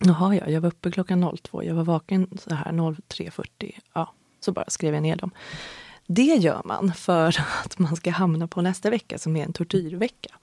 Jaha, 0.00 0.34
ja, 0.34 0.48
jag 0.48 0.60
var 0.60 0.68
uppe 0.68 0.90
klockan 0.90 1.36
02, 1.42 1.62
jag 1.62 1.74
var 1.74 1.84
vaken 1.84 2.38
så 2.38 2.54
här 2.54 2.72
03.40. 2.72 3.72
Ja, 3.92 4.12
så 4.40 4.52
bara 4.52 4.64
skrev 4.68 4.94
jag 4.94 5.02
ner 5.02 5.16
dem. 5.16 5.30
Det 6.06 6.22
gör 6.22 6.62
man 6.64 6.92
för 6.92 7.28
att 7.64 7.78
man 7.78 7.96
ska 7.96 8.10
hamna 8.10 8.48
på 8.48 8.62
nästa 8.62 8.90
vecka 8.90 9.18
som 9.18 9.36
är 9.36 9.44
en 9.44 9.52
tortyrvecka. 9.52 10.34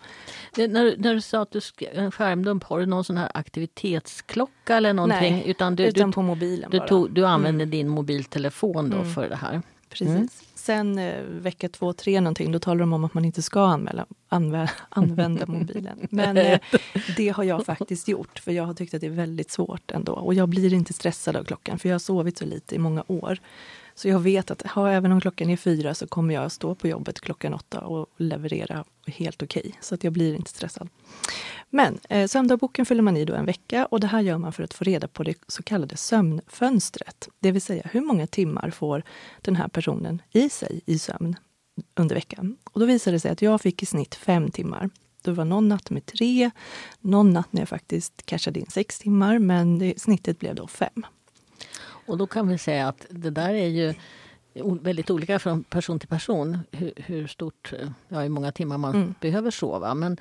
Det, 0.56 0.68
när, 0.68 0.96
när 0.98 1.14
du 1.14 1.22
sa 1.22 1.42
att 1.42 1.52
du 1.52 1.62
skrev 1.62 1.98
en 1.98 2.12
skärmdump, 2.12 2.64
har 2.64 2.80
du 2.80 2.86
någon 2.86 3.04
sån 3.04 3.18
här 3.18 3.32
aktivitetsklocka 3.34 4.78
eller 4.78 4.94
någonting? 4.94 5.34
Nej, 5.34 5.44
utan, 5.46 5.76
du, 5.76 5.84
utan 5.84 6.12
på 6.12 6.22
mobilen 6.22 6.72
du, 6.72 6.78
bara. 6.78 6.88
Tog, 6.88 7.12
du 7.14 7.26
använde 7.26 7.64
mm. 7.64 7.72
din 7.72 7.88
mobiltelefon 7.88 8.90
då 8.90 8.98
mm. 8.98 9.14
för 9.14 9.30
det 9.30 9.36
här? 9.36 9.62
Precis. 9.92 10.08
Mm. 10.08 10.28
Sen 10.56 11.00
eh, 11.00 11.24
vecka 11.24 11.70
två, 11.70 11.94
tre 11.94 12.22
någonting, 12.22 12.52
då 12.52 12.60
talar 12.60 12.80
de 12.80 12.94
om 12.94 13.04
att 13.04 13.14
man 13.14 13.26
inte 13.26 13.42
ska 13.42 13.66
anmäla, 13.66 14.06
anvä 14.30 14.72
använda 14.90 15.46
mobilen. 15.46 16.08
Men 16.10 16.38
eh, 16.38 16.60
det 17.18 17.30
har 17.30 17.44
jag 17.44 17.66
faktiskt 17.66 18.08
gjort, 18.08 18.40
för 18.40 18.52
jag 18.52 18.64
har 18.64 18.74
tyckt 18.74 18.94
att 18.94 19.02
det 19.02 19.08
är 19.08 19.12
väldigt 19.12 19.52
svårt 19.52 19.92
ändå. 19.92 20.14
Och 20.14 20.34
jag 20.34 20.50
blir 20.50 20.74
inte 20.74 20.94
stressad 20.94 21.36
av 21.36 21.44
klockan, 21.44 21.80
för 21.80 21.90
jag 21.90 21.94
har 21.94 22.00
sovit 22.00 22.38
så 22.38 22.46
lite 22.46 22.76
i 22.76 22.78
många 22.78 23.04
år. 23.08 23.40
Så 24.02 24.08
jag 24.08 24.20
vet 24.20 24.52
att 24.52 24.62
ha, 24.62 24.92
även 24.92 25.12
om 25.12 25.22
klockan 25.22 25.50
är 25.50 25.58
fyra 25.58 25.94
så 25.94 26.08
kommer 26.08 26.34
jag 26.34 26.52
stå 26.52 26.76
på 26.76 26.88
jobbet 26.88 27.22
klockan 27.22 27.54
åtta 27.54 27.80
och 27.80 28.10
leverera 28.18 28.86
helt 29.08 29.44
okej. 29.44 29.62
Okay, 29.66 29.72
så 29.82 29.96
att 29.96 30.04
jag 30.04 30.14
blir 30.14 30.36
inte 30.36 30.50
stressad. 30.50 30.90
Men 31.70 32.00
eh, 32.10 32.28
sömndagboken 32.28 32.86
fyller 32.86 33.02
man 33.02 33.18
i 33.18 33.26
då 33.26 33.34
en 33.34 33.46
vecka 33.46 33.86
och 33.86 34.00
det 34.00 34.08
här 34.08 34.22
gör 34.22 34.38
man 34.38 34.54
för 34.54 34.64
att 34.64 34.74
få 34.74 34.84
reda 34.84 35.08
på 35.08 35.24
det 35.24 35.36
så 35.48 35.64
kallade 35.64 35.98
sömnfönstret. 35.98 37.30
Det 37.40 37.52
vill 37.52 37.62
säga 37.62 37.84
hur 37.92 38.02
många 38.02 38.28
timmar 38.28 38.70
får 38.70 39.04
den 39.42 39.56
här 39.56 39.68
personen 39.68 40.22
i 40.32 40.50
sig 40.50 40.82
i 40.86 41.00
sömn 41.00 41.36
under 41.96 42.16
veckan. 42.16 42.58
Och 42.64 42.80
då 42.80 42.86
visade 42.86 43.16
det 43.16 43.20
sig 43.20 43.32
att 43.32 43.42
jag 43.42 43.62
fick 43.62 43.84
i 43.84 43.86
snitt 43.86 44.16
fem 44.16 44.52
timmar. 44.52 44.90
Det 45.22 45.32
var 45.32 45.46
någon 45.46 45.68
natt 45.68 45.90
med 45.90 46.06
tre, 46.06 46.52
någon 47.00 47.34
natt 47.34 47.54
när 47.54 47.62
jag 47.62 47.70
faktiskt 47.70 48.26
cashade 48.26 48.60
in 48.60 48.68
sex 48.70 49.00
timmar, 49.00 49.40
men 49.40 49.80
det, 49.80 50.02
snittet 50.02 50.40
blev 50.40 50.56
då 50.56 50.68
fem. 50.68 51.06
Och 52.12 52.18
då 52.18 52.28
kan 52.28 52.48
vi 52.48 52.58
säga 52.58 52.88
att 52.88 53.06
det 53.10 53.30
där 53.30 53.54
är 53.54 53.68
ju 53.68 53.94
väldigt 54.82 55.10
olika 55.10 55.40
från 55.40 55.64
person 55.64 56.00
till 56.00 56.10
person 56.10 56.60
hur, 56.72 56.94
hur 56.96 57.28
stort, 57.28 57.74
ja, 58.08 58.20
hur 58.22 58.30
många 58.30 58.52
timmar 58.52 58.78
man 58.78 58.96
mm. 58.96 59.16
behöver 59.22 59.52
sova. 59.52 59.94
Men 59.94 60.18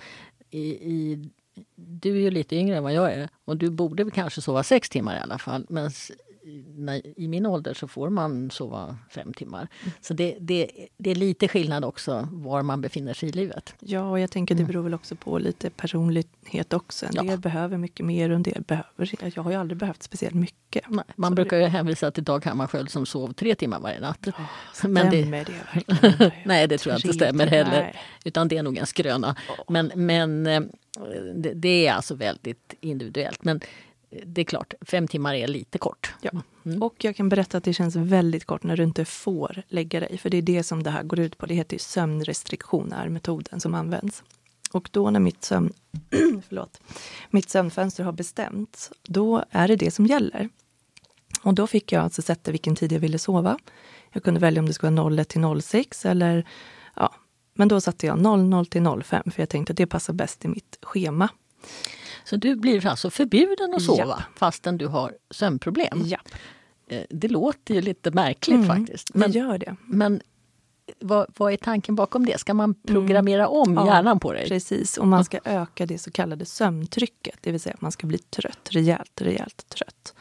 i, 0.51 0.69
i, 0.71 1.29
du 1.75 2.17
är 2.17 2.21
ju 2.21 2.31
lite 2.31 2.57
yngre 2.57 2.77
än 2.77 2.83
vad 2.83 2.93
jag 2.93 3.13
är 3.13 3.29
och 3.45 3.57
du 3.57 3.71
borde 3.71 4.11
kanske 4.11 4.41
sova 4.41 4.63
sex 4.63 4.89
timmar 4.89 5.17
i 5.17 5.21
alla 5.21 5.39
fall. 5.39 5.67
Men 5.69 5.91
i 7.17 7.29
min 7.29 7.47
ålder 7.47 7.75
så 7.75 7.89
får 7.89 8.11
man 8.11 8.51
sova 8.51 8.97
fem 9.11 9.33
timmar. 9.33 9.69
Mm. 9.83 9.93
Så 10.01 10.15
det, 10.15 10.37
det, 10.41 10.71
det, 10.97 11.11
är 11.11 11.15
lite 11.15 11.49
skillnad 11.49 11.85
också 11.85 12.29
var 12.33 12.63
man 12.63 12.81
befinner 12.81 13.15
sig 13.15 13.29
i 13.29 13.33
livet. 13.33 13.75
Ja, 13.81 14.11
och 14.11 14.21
jag 14.21 14.31
tänker 14.31 14.55
det 14.55 14.63
mm. 14.63 14.73
beror 14.73 14.83
väl 14.83 14.95
också 14.95 15.17
på 15.17 15.39
lite 15.39 15.71
personlighet 15.71 16.73
också. 16.73 17.07
En 17.07 17.13
ja. 17.15 17.23
del 17.23 17.39
behöver 17.39 17.79
mycket 17.79 18.07
mer 18.07 18.31
och 18.31 18.37
en 18.37 18.43
del 18.43 18.63
behöver... 18.63 19.35
Jag 19.37 19.43
har 19.43 19.51
ju 19.51 19.57
aldrig 19.57 19.79
behövt 19.79 20.03
speciellt 20.03 20.35
mycket. 20.35 20.85
Nej, 20.89 21.05
man 21.17 21.35
brukar 21.35 21.57
ju 21.57 21.65
hänvisa 21.65 22.11
till 22.11 22.25
Dag 22.25 22.45
Hammarskjöld 22.45 22.91
som 22.91 23.07
sov 23.07 23.33
tre 23.33 23.55
timmar 23.55 23.81
varje 23.81 24.01
natt. 24.01 24.19
Ja, 24.23 24.33
Men 24.89 25.11
det, 25.11 25.23
det 25.23 25.31
verkligen? 25.31 26.31
Nej, 26.45 26.69
det 26.69 26.79
tror 26.79 26.93
jag 26.93 26.99
inte 26.99 27.13
stämmer 27.13 27.47
heller. 27.47 27.81
Nej. 27.81 27.95
Utan 28.25 28.49
det 28.49 28.57
är 28.57 28.63
nog 28.63 28.77
en 28.77 28.87
skröna. 28.87 29.37
Oh. 29.49 29.65
Men, 29.69 29.93
men 29.95 30.47
eh, 30.47 30.61
det, 31.35 31.55
det 31.55 31.87
är 31.87 31.93
alltså 31.93 32.15
väldigt 32.15 32.75
individuellt. 32.81 33.45
Men 33.45 33.61
det 34.11 34.41
är 34.41 34.45
klart, 34.45 34.75
fem 34.81 35.09
timmar 35.09 35.35
är 35.35 35.49
lite 35.49 35.79
kort. 35.79 36.15
Ja. 36.21 36.31
Mm. 36.65 36.83
Och 36.83 37.05
jag 37.05 37.17
kan 37.17 37.29
berätta 37.29 37.59
att 37.59 37.65
det 37.65 37.73
känns 37.73 37.97
väldigt 37.97 38.45
kort 38.45 38.63
när 38.63 38.77
du 38.77 38.83
inte 38.83 39.05
får 39.05 39.63
lägga 39.69 40.01
dig. 40.01 40.19
För 40.19 40.31
det 40.31 40.37
är 40.37 40.43
det 40.43 40.63
som 40.63 40.83
det 40.83 40.91
här 40.91 41.03
går 41.03 41.19
ut 41.19 41.39
på. 41.39 41.47
Det 41.47 41.55
heter 41.55 41.79
sömnrestriktion, 41.79 42.93
är 42.93 43.09
metoden 43.09 43.61
som 43.61 43.75
används. 43.75 44.23
Och 44.71 44.89
då 44.93 45.11
när 45.11 45.21
mitt, 45.21 45.45
sömn, 45.45 45.73
förlåt, 46.49 46.81
mitt 47.31 47.51
sömnfönster 47.51 48.05
har 48.05 48.13
bestämts, 48.13 48.93
då 49.03 49.45
är 49.51 49.69
det 49.69 49.77
det 49.77 49.91
som 49.91 50.07
gäller. 50.07 50.49
Och 51.43 51.55
då 51.55 51.67
fick 51.67 51.93
jag 51.93 52.03
alltså 52.03 52.23
sätta 52.23 52.51
vilken 52.51 52.77
tid 52.77 52.93
jag 52.93 53.01
ville 53.01 53.19
sova. 53.19 53.59
Jag 54.13 54.23
kunde 54.23 54.41
välja 54.41 54.61
om 54.61 54.67
det 54.67 54.73
skulle 54.73 55.03
vara 55.03 55.21
01 55.21 55.29
till 55.29 55.63
06 55.63 56.07
eller 56.07 56.49
ja, 56.97 57.15
men 57.55 57.69
då 57.69 57.81
satte 57.81 58.07
jag 58.07 58.19
00 58.19 58.67
till 58.67 58.85
05 59.05 59.31
för 59.31 59.43
jag 59.43 59.49
tänkte 59.49 59.73
att 59.73 59.77
det 59.77 59.87
passar 59.87 60.13
bäst 60.13 60.45
i 60.45 60.49
mitt 60.49 60.79
schema. 60.83 61.29
Så 62.31 62.37
du 62.37 62.57
blir 62.57 62.87
alltså 62.87 63.11
förbjuden 63.11 63.75
att 63.75 63.83
sova 63.83 64.05
ja. 64.05 64.23
fastän 64.37 64.79
du 64.79 64.87
har 64.87 65.15
sömnproblem? 65.31 66.03
Ja. 66.05 66.19
Eh, 66.89 67.03
det 67.11 67.29
låter 67.29 67.75
ju 67.75 67.81
lite 67.81 68.11
märkligt 68.11 68.65
mm, 68.65 68.67
faktiskt. 68.67 69.15
Men, 69.15 69.33
det 69.33 69.39
gör 69.39 69.59
det. 69.59 69.77
Men 69.87 70.21
vad, 70.99 71.27
vad, 71.37 71.53
är 71.53 71.57
tanken 71.57 71.95
bakom 71.95 72.27
det? 72.27 72.41
Ska 72.41 72.55
man 72.55 72.75
programmera 72.75 73.43
mm. 73.43 73.53
om 73.53 73.75
ja, 73.75 73.87
hjärnan 73.87 74.21
på 74.21 74.33
dig? 74.33 74.49
Precis, 74.49 74.99
och 74.99 75.07
man 75.07 75.25
ska 75.25 75.39
öka 75.45 75.87
det 75.87 75.99
så 75.99 76.11
kallade 76.11 76.45
sömntrycket. 76.45 77.39
Det 77.41 77.51
vill 77.51 77.61
säga 77.61 77.75
att 77.75 77.81
man 77.81 77.93
ska 77.93 78.07
bli 78.07 78.19
trött, 78.19 78.69
rejält, 78.71 79.21
rejält 79.21 79.69
trött. 79.69 80.15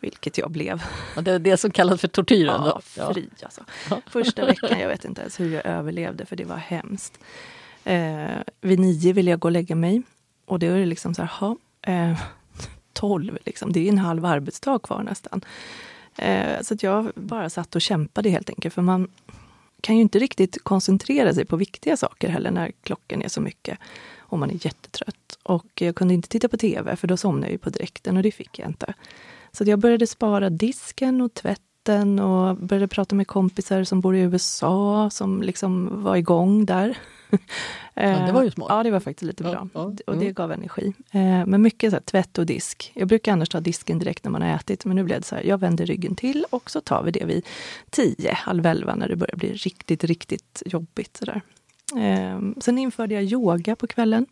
Vilket 0.00 0.38
jag 0.38 0.50
blev. 0.50 0.82
Och 1.16 1.24
det 1.24 1.32
är 1.32 1.38
det 1.38 1.56
som 1.56 1.70
kallas 1.70 2.00
för 2.00 2.08
tortyren? 2.08 2.62
Ja, 2.64 2.80
fri 2.80 3.28
alltså. 3.42 3.64
Första 4.06 4.46
veckan, 4.46 4.80
jag 4.80 4.88
vet 4.88 5.04
inte 5.04 5.20
ens 5.20 5.40
hur 5.40 5.54
jag 5.54 5.66
överlevde 5.66 6.26
för 6.26 6.36
det 6.36 6.44
var 6.44 6.56
hemskt. 6.56 7.18
Eh, 7.84 8.40
vid 8.60 8.80
nio 8.80 9.12
ville 9.12 9.30
jag 9.30 9.40
gå 9.40 9.48
och 9.48 9.52
lägga 9.52 9.74
mig. 9.74 10.02
Och 10.46 10.58
då 10.58 10.66
är 10.66 10.78
det 10.78 10.86
liksom 10.86 11.14
så 11.14 11.22
här, 11.22 11.28
ha, 11.28 11.56
eh, 11.82 12.20
12, 12.92 13.38
liksom. 13.44 13.72
det 13.72 13.80
är 13.80 13.88
en 13.88 13.98
halv 13.98 14.24
arbetsdag 14.24 14.78
kvar 14.78 15.02
nästan. 15.02 15.44
Eh, 16.18 16.62
så 16.62 16.74
att 16.74 16.82
jag 16.82 17.12
bara 17.14 17.50
satt 17.50 17.74
och 17.74 17.82
kämpade 17.82 18.30
helt 18.30 18.50
enkelt. 18.50 18.74
För 18.74 18.82
man 18.82 19.08
kan 19.80 19.96
ju 19.96 20.02
inte 20.02 20.18
riktigt 20.18 20.64
koncentrera 20.64 21.34
sig 21.34 21.44
på 21.44 21.56
viktiga 21.56 21.96
saker 21.96 22.28
heller 22.28 22.50
när 22.50 22.72
klockan 22.82 23.22
är 23.22 23.28
så 23.28 23.40
mycket. 23.40 23.78
Och 24.18 24.38
man 24.38 24.50
är 24.50 24.66
jättetrött. 24.66 25.38
Och 25.42 25.66
jag 25.74 25.96
kunde 25.96 26.14
inte 26.14 26.28
titta 26.28 26.48
på 26.48 26.56
TV 26.56 26.96
för 26.96 27.08
då 27.08 27.16
somnade 27.16 27.46
jag 27.46 27.52
ju 27.52 27.58
på 27.58 27.70
direkten 27.70 28.16
och 28.16 28.22
det 28.22 28.30
fick 28.30 28.58
jag 28.58 28.68
inte. 28.68 28.94
Så 29.52 29.64
jag 29.64 29.78
började 29.78 30.06
spara 30.06 30.50
disken 30.50 31.20
och 31.20 31.34
tvätten 31.34 32.18
och 32.18 32.56
började 32.56 32.88
prata 32.88 33.14
med 33.14 33.26
kompisar 33.26 33.84
som 33.84 34.00
bor 34.00 34.16
i 34.16 34.20
USA 34.20 35.10
som 35.10 35.42
liksom 35.42 36.02
var 36.02 36.16
igång 36.16 36.64
där. 36.64 36.98
Ja, 37.98 38.26
det 38.26 38.32
var 38.32 38.42
ju 38.42 38.50
smart. 38.50 38.66
Ja, 38.70 38.82
det 38.82 38.90
var 38.90 39.00
faktiskt 39.00 39.26
lite 39.26 39.42
bra. 39.42 39.52
Ja, 39.52 39.68
ja, 39.74 39.80
och 40.06 40.16
det 40.16 40.22
mm. 40.22 40.34
gav 40.34 40.52
energi. 40.52 40.92
Eh, 41.10 41.46
men 41.46 41.62
mycket 41.62 41.90
så 41.90 41.96
här, 41.96 42.02
tvätt 42.02 42.38
och 42.38 42.46
disk. 42.46 42.92
Jag 42.94 43.08
brukar 43.08 43.32
annars 43.32 43.48
ta 43.48 43.60
disken 43.60 43.98
direkt 43.98 44.24
när 44.24 44.30
man 44.30 44.42
har 44.42 44.48
ätit, 44.48 44.84
men 44.84 44.96
nu 44.96 45.04
blev 45.04 45.20
det 45.20 45.26
så 45.26 45.34
här, 45.34 45.42
jag 45.42 45.58
vänder 45.58 45.86
ryggen 45.86 46.14
till 46.14 46.46
och 46.50 46.70
så 46.70 46.80
tar 46.80 47.02
vi 47.02 47.10
det 47.10 47.24
vid 47.24 47.46
tio, 47.90 48.32
halv 48.32 48.66
elva 48.66 48.94
när 48.94 49.08
det 49.08 49.16
börjar 49.16 49.36
bli 49.36 49.52
riktigt, 49.52 50.04
riktigt 50.04 50.62
jobbigt. 50.66 51.16
Så 51.16 51.24
där. 51.24 51.40
Eh, 51.96 52.40
sen 52.60 52.78
införde 52.78 53.14
jag 53.14 53.24
yoga 53.24 53.76
på 53.76 53.86
kvällen. 53.86 54.26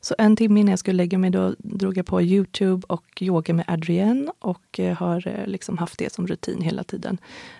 Så 0.00 0.14
en 0.18 0.36
timme 0.36 0.60
innan 0.60 0.70
jag 0.70 0.78
skulle 0.78 0.96
lägga 0.96 1.18
mig 1.18 1.30
då 1.30 1.54
drog 1.58 1.96
jag 1.96 2.06
på 2.06 2.22
Youtube 2.22 2.86
och 2.88 3.22
yoga 3.22 3.54
med 3.54 3.64
Adrienne 3.68 4.32
och 4.38 4.80
eh, 4.80 4.96
har 4.96 5.46
liksom 5.46 5.78
haft 5.78 5.98
det 5.98 6.12
som 6.12 6.26
rutin 6.26 6.62
hela 6.62 6.84
tiden. 6.84 7.18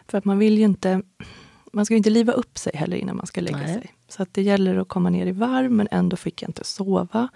För 0.08 0.18
att 0.18 0.24
man 0.24 0.38
vill 0.38 0.58
ju 0.58 0.64
inte 0.64 1.02
man 1.72 1.86
ska 1.86 1.94
inte 1.94 2.10
liva 2.10 2.32
upp 2.32 2.58
sig 2.58 2.72
heller 2.74 2.96
innan 2.96 3.16
man 3.16 3.26
ska 3.26 3.40
lägga 3.40 3.56
Nej. 3.56 3.74
sig. 3.74 3.90
Så 4.12 4.22
att 4.22 4.34
det 4.34 4.42
gäller 4.42 4.76
att 4.76 4.88
komma 4.88 5.10
ner 5.10 5.26
i 5.26 5.32
varv, 5.32 5.70
men 5.70 5.88
ändå 5.90 6.16
fick 6.16 6.42
jag 6.42 6.48
inte 6.48 6.64
sova. 6.64 7.28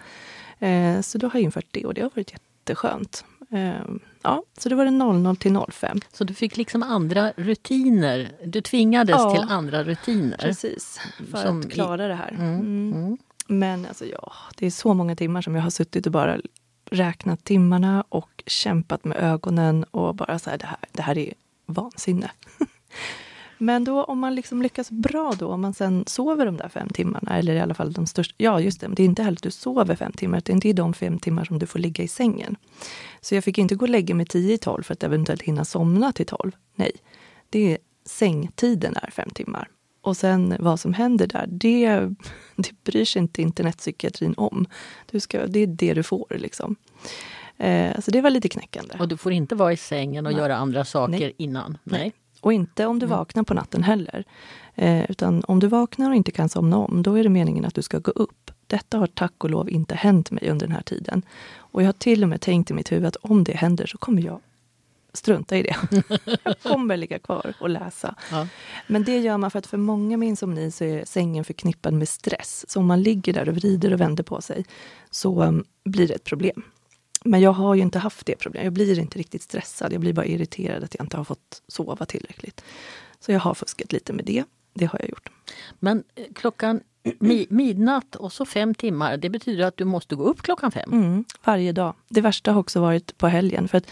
Eh, 0.59 1.01
så 1.01 1.19
då 1.19 1.27
har 1.27 1.35
jag 1.35 1.45
infört 1.45 1.67
det 1.71 1.85
och 1.85 1.95
det 1.95 2.01
har 2.03 2.11
varit 2.15 2.33
jätteskönt. 2.33 3.25
Eh, 3.51 3.81
ja, 4.23 4.43
så 4.59 4.69
det 4.69 4.75
var 4.75 4.85
det 4.85 4.91
00 4.91 5.37
till 5.37 5.59
05. 5.71 6.01
Så 6.13 6.25
du 6.25 6.35
fick 6.35 6.57
liksom 6.57 6.83
andra 6.83 7.33
rutiner? 7.37 8.33
Du 8.45 8.61
tvingades 8.61 9.17
ja, 9.19 9.35
till 9.35 9.53
andra 9.53 9.85
rutiner? 9.85 10.37
Precis, 10.37 11.01
för 11.31 11.43
som 11.43 11.61
att 11.61 11.71
klara 11.71 12.09
det 12.09 12.15
här. 12.15 12.29
Mm, 12.29 12.61
mm. 12.61 12.93
Mm. 12.93 13.19
Men 13.47 13.87
alltså 13.87 14.05
ja, 14.05 14.33
det 14.57 14.67
är 14.67 14.71
så 14.71 14.95
många 14.95 15.17
timmar 15.17 15.43
som 15.43 15.55
jag 15.55 15.63
har 15.63 15.71
suttit 15.71 16.07
och 16.07 16.13
bara 16.13 16.41
räknat 16.91 17.45
timmarna 17.45 18.05
och 18.09 18.43
kämpat 18.47 19.05
med 19.05 19.17
ögonen 19.17 19.85
och 19.85 20.15
bara 20.15 20.39
så 20.39 20.51
här, 20.51 20.59
det 20.59 20.67
här, 20.67 20.79
det 20.93 21.03
här 21.03 21.19
är 21.19 21.35
vansinne. 21.67 22.31
Men 23.59 23.85
då 23.85 24.05
om 24.05 24.19
man 24.19 24.35
liksom 24.35 24.63
lyckas 24.63 24.91
bra 24.91 25.33
då, 25.39 25.49
om 25.49 25.61
man 25.61 25.75
sen 25.75 26.05
sover 26.07 26.47
de 26.47 26.57
där 26.57 26.69
fem 26.69 26.89
timmarna, 26.89 27.39
eller 27.39 27.55
i 27.55 27.61
alla 27.61 27.75
fall 27.75 27.93
de 27.93 28.07
största, 28.07 28.35
ja 28.39 28.61
just 28.61 28.81
det, 28.81 28.89
det 28.89 29.03
är 29.03 29.05
inte 29.05 29.23
heller 29.23 29.37
att 29.37 29.43
du 29.43 29.51
sover 29.51 29.97
fem 29.97 30.13
timmar, 30.13 30.39
utan 30.39 30.59
det 30.59 30.69
är 30.69 30.75
de 30.75 30.95
fem 30.95 31.19
timmar 31.19 31.45
som 31.45 31.59
du 31.59 31.67
får 31.67 31.79
ligga 31.79 32.05
i 32.05 32.09
sängen. 32.09 32.57
Så 33.21 33.35
jag 33.35 33.45
fick 33.45 33.59
inte 33.59 33.75
gå 33.75 33.85
och 33.85 33.89
lägga 33.89 34.15
mig 34.15 34.27
tio 34.27 34.55
i 34.55 34.59
tolv 34.59 34.83
för 34.83 34.93
att 34.93 35.03
eventuellt 35.03 35.43
hinna 35.43 35.65
somna 35.65 36.13
till 36.13 36.27
tolv. 36.27 36.53
Nej, 36.75 36.93
det 37.51 37.73
är 37.73 37.79
sängtiden 38.05 38.97
är 38.97 39.11
fem 39.11 39.31
timmar. 39.31 39.69
Och 40.01 40.17
sen 40.17 40.57
vad 40.59 40.81
som 40.81 40.95
händer 40.95 41.27
där, 41.27 41.47
det, 41.49 41.89
det 42.57 42.85
bryr 42.85 43.05
sig 43.05 43.23
inte 43.23 43.43
internetpsykiatrin 43.43 44.35
om. 44.37 44.67
Du 45.11 45.21
ska, 45.21 45.47
det 45.47 45.61
är 45.61 45.67
det 45.67 45.95
du 45.95 46.03
får 46.03 46.37
liksom. 46.39 46.77
Eh, 47.57 48.01
så 48.01 48.11
det 48.11 48.21
var 48.21 48.31
lite 48.31 48.49
knäckande. 48.49 48.95
Och 48.99 49.09
du 49.09 49.17
får 49.17 49.33
inte 49.33 49.55
vara 49.55 49.73
i 49.73 49.77
sängen 49.77 50.27
och 50.27 50.33
Nej. 50.33 50.41
göra 50.41 50.57
andra 50.57 50.85
saker 50.85 51.11
Nej. 51.11 51.35
innan? 51.37 51.79
Nej. 51.85 52.13
Och 52.47 52.53
inte 52.53 52.87
om 52.87 52.99
du 52.99 53.07
mm. 53.07 53.19
vaknar 53.19 53.43
på 53.43 53.55
natten 53.55 53.83
heller. 53.83 54.25
Eh, 54.75 55.11
utan 55.11 55.43
om 55.49 55.61
du 55.61 55.67
vaknar 55.67 56.11
och 56.11 56.17
inte 56.17 56.31
kan 56.31 56.49
somna 56.49 56.77
om, 56.77 57.03
då 57.03 57.15
är 57.15 57.23
det 57.23 57.29
meningen 57.29 57.65
att 57.65 57.75
du 57.75 57.83
ska 57.83 57.99
gå 57.99 58.11
upp. 58.11 58.51
Detta 58.67 58.99
har 58.99 59.07
tack 59.07 59.45
och 59.45 59.51
lov 59.51 59.71
inte 59.71 59.95
hänt 59.95 60.31
mig 60.31 60.51
under 60.51 60.67
den 60.67 60.77
här 60.77 60.83
tiden. 60.83 61.23
Och 61.57 61.83
jag 61.83 61.89
har 61.89 61.93
till 61.93 62.23
och 62.23 62.29
med 62.29 62.41
tänkt 62.41 62.71
i 62.71 62.75
mitt 62.75 62.93
huvud 62.93 63.07
att 63.07 63.17
om 63.17 63.45
det 63.45 63.57
händer 63.57 63.87
så 63.87 63.99
kommer 63.99 64.23
jag 64.23 64.41
strunta 65.13 65.57
i 65.57 65.63
det. 65.63 65.77
jag 66.45 66.59
kommer 66.63 66.97
ligga 66.97 67.19
kvar 67.19 67.55
och 67.61 67.71
läsa. 67.71 68.15
Ja. 68.31 68.47
Men 68.87 69.05
det 69.05 69.19
gör 69.19 69.39
man 69.39 69.51
för 69.51 69.59
att 69.59 69.67
för 69.67 69.79
många 69.79 70.17
med 70.17 70.29
insomni 70.29 70.71
så 70.71 70.85
är 70.85 71.05
sängen 71.05 71.45
förknippad 71.45 71.95
med 71.95 72.09
stress. 72.09 72.65
Så 72.69 72.81
om 72.81 72.87
man 72.87 73.03
ligger 73.03 73.33
där 73.33 73.49
och 73.49 73.55
vrider 73.55 73.93
och 73.93 74.01
vänder 74.01 74.25
på 74.25 74.41
sig 74.41 74.65
så 75.11 75.43
um, 75.43 75.65
blir 75.85 76.09
det 76.09 76.15
ett 76.15 76.25
problem. 76.25 76.63
Men 77.27 77.41
jag 77.41 77.53
har 77.53 77.75
ju 77.75 77.83
inte 77.83 77.99
haft 77.99 78.27
det 78.27 78.37
problemet. 78.37 78.65
Jag 78.65 78.73
blir 78.73 78.99
inte 78.99 79.19
riktigt 79.19 79.43
stressad. 79.43 79.93
Jag 79.93 80.01
blir 80.01 80.13
bara 80.13 80.27
irriterad 80.27 80.85
att 80.85 80.95
jag 80.95 81.05
inte 81.05 81.17
har 81.17 81.25
fått 81.25 81.63
sova 81.69 82.07
tillräckligt. 82.07 82.65
Så 83.21 83.33
jag 83.33 83.41
har 83.41 83.55
fuskat 83.55 83.93
lite 83.93 84.13
med 84.13 84.25
det. 84.25 84.45
Det 84.75 84.85
har 84.85 84.99
jag 84.99 85.09
gjort. 85.09 85.31
Men 85.79 86.05
eh, 86.15 86.25
klockan 86.35 86.81
midnatt 87.49 88.17
och 88.17 88.33
så 88.33 88.45
fem 88.45 88.75
timmar, 88.75 89.17
det 89.17 89.31
betyder 89.31 89.65
att 89.65 89.77
du 89.77 89.85
måste 89.85 90.15
gå 90.15 90.25
upp 90.25 90.43
klockan 90.43 90.71
fem? 90.71 90.93
Mm, 90.93 91.25
varje 91.45 91.73
dag. 91.73 91.95
Det 92.09 92.21
värsta 92.21 92.53
har 92.53 92.61
också 92.61 92.81
varit 92.81 93.19
på 93.19 93.29
helgen. 93.29 93.69
För 93.69 93.79
att 93.79 93.87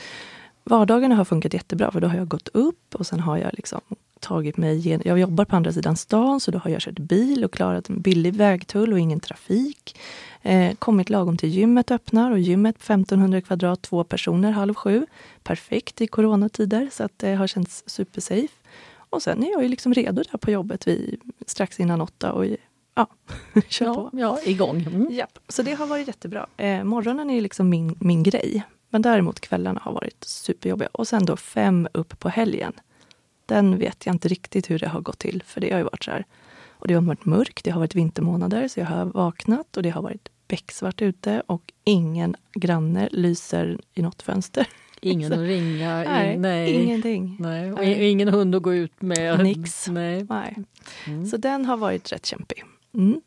vardagarna 0.64 1.14
har 1.14 1.24
funkat 1.24 1.54
jättebra, 1.54 1.90
för 1.90 2.00
då 2.00 2.08
har 2.08 2.16
jag 2.16 2.28
gått 2.28 2.48
upp 2.48 2.94
och 2.94 3.06
sen 3.06 3.20
har 3.20 3.36
jag 3.36 3.50
liksom 3.54 3.80
tagit 4.24 4.56
mig 4.56 4.76
igenom. 4.76 5.02
Jag 5.06 5.18
jobbar 5.18 5.44
på 5.44 5.56
andra 5.56 5.72
sidan 5.72 5.96
stan, 5.96 6.40
så 6.40 6.50
då 6.50 6.58
har 6.58 6.70
jag 6.70 6.80
kört 6.80 6.98
bil 6.98 7.44
och 7.44 7.52
klarat 7.52 7.88
en 7.88 8.00
billig 8.00 8.34
vägtull 8.34 8.92
och 8.92 8.98
ingen 8.98 9.20
trafik. 9.20 9.96
Eh, 10.42 10.74
kommit 10.74 11.10
lagom 11.10 11.36
till 11.36 11.48
gymmet 11.48 11.90
öppnar 11.90 12.30
och 12.30 12.38
gymmet 12.38 12.76
1500 12.76 13.40
kvadrat, 13.40 13.82
två 13.82 14.04
personer, 14.04 14.50
halv 14.50 14.74
sju. 14.74 15.06
Perfekt 15.42 16.00
i 16.00 16.06
coronatider, 16.06 16.88
så 16.92 17.04
att 17.04 17.18
det 17.18 17.34
har 17.34 17.46
känts 17.46 17.84
supersafe. 17.86 18.48
Och 19.10 19.22
sen 19.22 19.44
är 19.44 19.50
jag 19.50 19.62
ju 19.62 19.68
liksom 19.68 19.94
redo 19.94 20.22
där 20.30 20.38
på 20.38 20.50
jobbet 20.50 20.86
vid, 20.86 21.20
strax 21.46 21.80
innan 21.80 22.00
åtta 22.00 22.32
och 22.32 22.46
ja, 22.94 23.06
kör 23.68 23.86
ja, 23.86 23.94
på. 23.94 24.10
Ja, 24.12 24.38
igång. 24.44 24.80
Mm. 24.80 25.08
Japp, 25.10 25.38
så 25.48 25.62
det 25.62 25.72
har 25.72 25.86
varit 25.86 26.06
jättebra. 26.06 26.46
Eh, 26.56 26.84
morgonen 26.84 27.30
är 27.30 27.40
liksom 27.40 27.68
min, 27.68 27.96
min 28.00 28.22
grej. 28.22 28.64
Men 28.90 29.02
däremot 29.02 29.40
kvällarna 29.40 29.80
har 29.82 29.92
varit 29.92 30.24
superjobbiga. 30.24 30.88
Och 30.92 31.08
sen 31.08 31.26
då 31.26 31.36
fem 31.36 31.88
upp 31.92 32.18
på 32.18 32.28
helgen. 32.28 32.72
Den 33.46 33.78
vet 33.78 34.06
jag 34.06 34.14
inte 34.14 34.28
riktigt 34.28 34.70
hur 34.70 34.78
det 34.78 34.88
har 34.88 35.00
gått 35.00 35.18
till, 35.18 35.42
för 35.46 35.60
det 35.60 35.70
har 35.70 35.78
ju 35.78 35.84
varit 35.84 36.04
så 36.04 36.10
här 36.10 36.24
och 36.84 36.88
det 36.88 36.94
har 36.94 37.02
varit 37.02 37.24
mörkt, 37.24 37.64
det 37.64 37.70
har 37.70 37.80
varit 37.80 37.94
vintermånader, 37.94 38.68
så 38.68 38.80
jag 38.80 38.86
har 38.86 39.04
vaknat 39.04 39.76
och 39.76 39.82
det 39.82 39.90
har 39.90 40.02
varit 40.02 40.28
becksvart 40.48 41.02
ute 41.02 41.42
och 41.46 41.72
ingen 41.84 42.36
granne 42.54 43.08
lyser 43.12 43.80
i 43.94 44.02
något 44.02 44.22
fönster. 44.22 44.66
Ingen 45.00 45.32
att 45.32 45.38
ringa? 45.38 46.02
nej, 46.02 46.38
nej, 46.38 46.72
ingenting. 46.72 47.36
Nej. 47.40 47.72
Och 47.72 47.78
nej. 47.78 48.10
ingen 48.10 48.28
hund 48.28 48.54
att 48.54 48.62
gå 48.62 48.74
ut 48.74 49.02
med? 49.02 49.42
Nix. 49.42 49.88
Nej. 49.88 50.26
nej. 50.28 50.56
Mm. 51.06 51.26
Så 51.26 51.36
den 51.36 51.64
har 51.64 51.76
varit 51.76 52.12
rätt 52.12 52.26
kämpig. 52.26 52.64
Mm. 52.94 53.20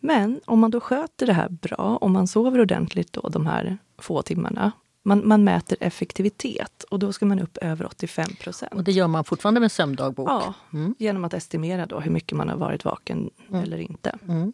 Men 0.00 0.40
om 0.44 0.58
man 0.58 0.70
då 0.70 0.80
sköter 0.80 1.26
det 1.26 1.32
här 1.32 1.48
bra, 1.48 1.98
om 2.00 2.12
man 2.12 2.26
sover 2.26 2.60
ordentligt 2.60 3.12
då 3.12 3.28
de 3.28 3.46
här 3.46 3.78
få 3.98 4.22
timmarna, 4.22 4.72
man, 5.06 5.28
man 5.28 5.44
mäter 5.44 5.78
effektivitet 5.80 6.84
och 6.90 6.98
då 6.98 7.12
ska 7.12 7.26
man 7.26 7.40
upp 7.40 7.56
över 7.56 7.86
85 7.86 8.26
procent. 8.40 8.74
Och 8.74 8.84
det 8.84 8.92
gör 8.92 9.06
man 9.06 9.24
fortfarande 9.24 9.60
med 9.60 9.72
sömndagbok? 9.72 10.28
Ja, 10.28 10.54
mm. 10.72 10.94
genom 10.98 11.24
att 11.24 11.34
estimera 11.34 11.86
då 11.86 12.00
hur 12.00 12.10
mycket 12.10 12.36
man 12.36 12.48
har 12.48 12.56
varit 12.56 12.84
vaken 12.84 13.30
mm. 13.48 13.62
eller 13.62 13.78
inte. 13.78 14.18
Mm. 14.28 14.52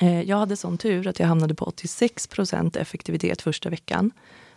Eh, 0.00 0.22
jag 0.22 0.36
hade 0.36 0.56
sån 0.56 0.78
tur 0.78 1.06
att 1.06 1.20
jag 1.20 1.26
hamnade 1.26 1.54
på 1.54 1.64
86 1.64 2.26
procent 2.26 2.76
effektivitet 2.76 3.42
första 3.42 3.70
veckan. 3.70 4.10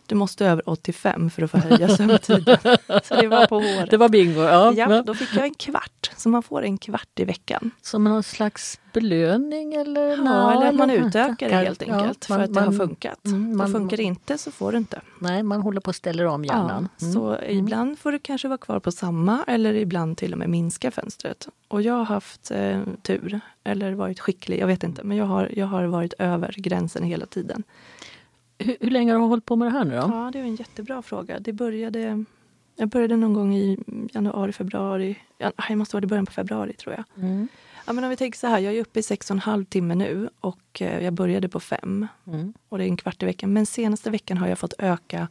Du 0.10 0.16
måste 0.16 0.46
över 0.46 0.70
85 0.70 1.30
för 1.30 1.42
att 1.42 1.52
få 1.52 1.58
höja 1.58 1.90
sömntiden. 1.90 2.58
så 3.04 3.16
det 3.16 3.28
var 3.28 3.48
på 3.48 3.56
håret. 3.56 3.92
Det 3.92 3.98
var 3.98 4.10
bingo. 4.10 4.42
Ja. 4.42 4.74
ja, 4.74 5.02
då 5.02 5.14
fick 5.14 5.36
jag 5.36 5.44
en 5.44 5.54
kvart. 5.54 6.12
Så 6.18 6.30
man 6.30 6.44
får 6.44 6.64
en 6.64 6.78
kvart 6.78 7.20
i 7.20 7.26
veckan. 7.26 7.72
Som 7.82 8.04
någon 8.04 8.24
slags 8.24 8.80
belöning? 8.94 9.74
Eller, 9.74 10.18
ja, 10.26 10.54
eller 10.54 10.68
att 10.68 10.76
man 10.76 10.90
utökar 10.90 11.50
det 11.50 11.56
helt 11.56 11.82
enkelt 11.82 12.26
ja, 12.30 12.36
man, 12.36 12.38
för 12.38 12.40
att 12.40 12.54
det 12.54 12.62
har 12.62 12.72
funkat. 12.72 13.26
Mm, 13.26 13.58
man, 13.58 13.72
funkar 13.72 13.98
det 13.98 14.04
inte 14.04 14.38
så 14.38 14.52
får 14.52 14.72
du 14.72 14.78
inte. 14.78 15.02
Nej, 15.20 15.44
man 15.44 15.62
håller 15.62 15.82
på 15.82 15.90
att 15.90 15.96
ställa 15.96 16.32
om 16.32 16.46
hjärnan. 16.46 16.90
Ja, 17.00 17.06
mm. 17.06 17.14
Så 17.14 17.36
mm. 17.36 17.58
ibland 17.58 18.00
får 18.00 18.12
du 18.12 18.20
kanske 18.20 18.48
vara 18.48 18.58
kvar 18.58 18.80
på 18.80 18.92
samma 18.92 19.44
eller 19.48 19.74
ibland 19.74 20.18
till 20.18 20.34
och 20.34 20.40
med 20.40 20.50
minska 20.50 20.92
fönstret. 20.92 21.48
Och 21.68 21.82
jag 21.82 21.94
har 21.94 22.06
haft 22.06 22.52
eh, 22.52 22.82
tur, 23.02 23.40
eller 23.64 23.94
varit 23.94 24.20
skicklig, 24.20 24.60
jag 24.60 24.68
vet 24.68 24.84
inte. 24.84 25.04
Men 25.04 25.18
jag 25.18 25.26
har, 25.26 25.52
jag 25.56 25.66
har 25.66 25.84
varit 25.86 26.14
över 26.20 26.54
gränsen 26.58 27.04
hela 27.04 27.26
tiden. 27.26 27.64
Hur, 28.60 28.78
hur, 28.80 28.90
länge 28.92 29.12
har 29.12 29.20
du 29.20 29.26
hållit 29.26 29.46
på 29.46 29.56
med 29.56 29.68
det 29.68 29.72
här 29.72 29.86
nu 29.86 29.92
då? 29.92 29.98
Ja, 29.98 30.30
det 30.34 30.40
är 30.40 30.44
en 30.44 30.56
jättebra 30.56 31.02
fråga. 31.02 31.40
Det 31.40 31.54
började, 31.54 32.26
jag 32.76 32.90
började 32.90 33.16
någon 33.16 33.34
gång 33.34 33.56
i 33.56 33.78
januari, 34.14 34.52
februari. 34.52 35.18
Det 35.68 35.76
måste 35.76 35.96
vara 35.96 36.04
i 36.04 36.08
början 36.08 36.26
på 36.26 36.32
februari 36.32 36.74
tror 36.74 36.96
jag. 36.96 37.24
Mm. 37.24 37.48
Ja, 37.86 37.94
men 37.94 38.04
om 38.04 38.10
vi 38.10 38.16
tänker 38.16 38.40
så 38.40 38.48
här, 38.48 38.60
jag 38.60 38.76
är 38.76 38.82
uppe 38.82 39.00
i 39.00 39.04
sex 39.04 39.30
och 39.30 39.36
en 39.36 39.40
halv 39.40 39.66
timme 39.66 39.96
nu 39.96 40.30
och 40.40 40.82
eh, 40.82 41.04
jag 41.04 41.14
började 41.14 41.50
på 41.50 41.60
fem. 41.60 42.08
Mm. 42.28 42.54
Och 42.70 42.78
det 42.78 42.84
är 42.84 42.88
en 42.88 42.98
kvart 42.98 43.24
i 43.24 43.26
veckan. 43.26 43.54
Men 43.54 43.66
senaste 43.66 44.10
veckan 44.10 44.38
har 44.38 44.48
jag 44.48 44.60
fått 44.60 44.74
öka 44.78 45.28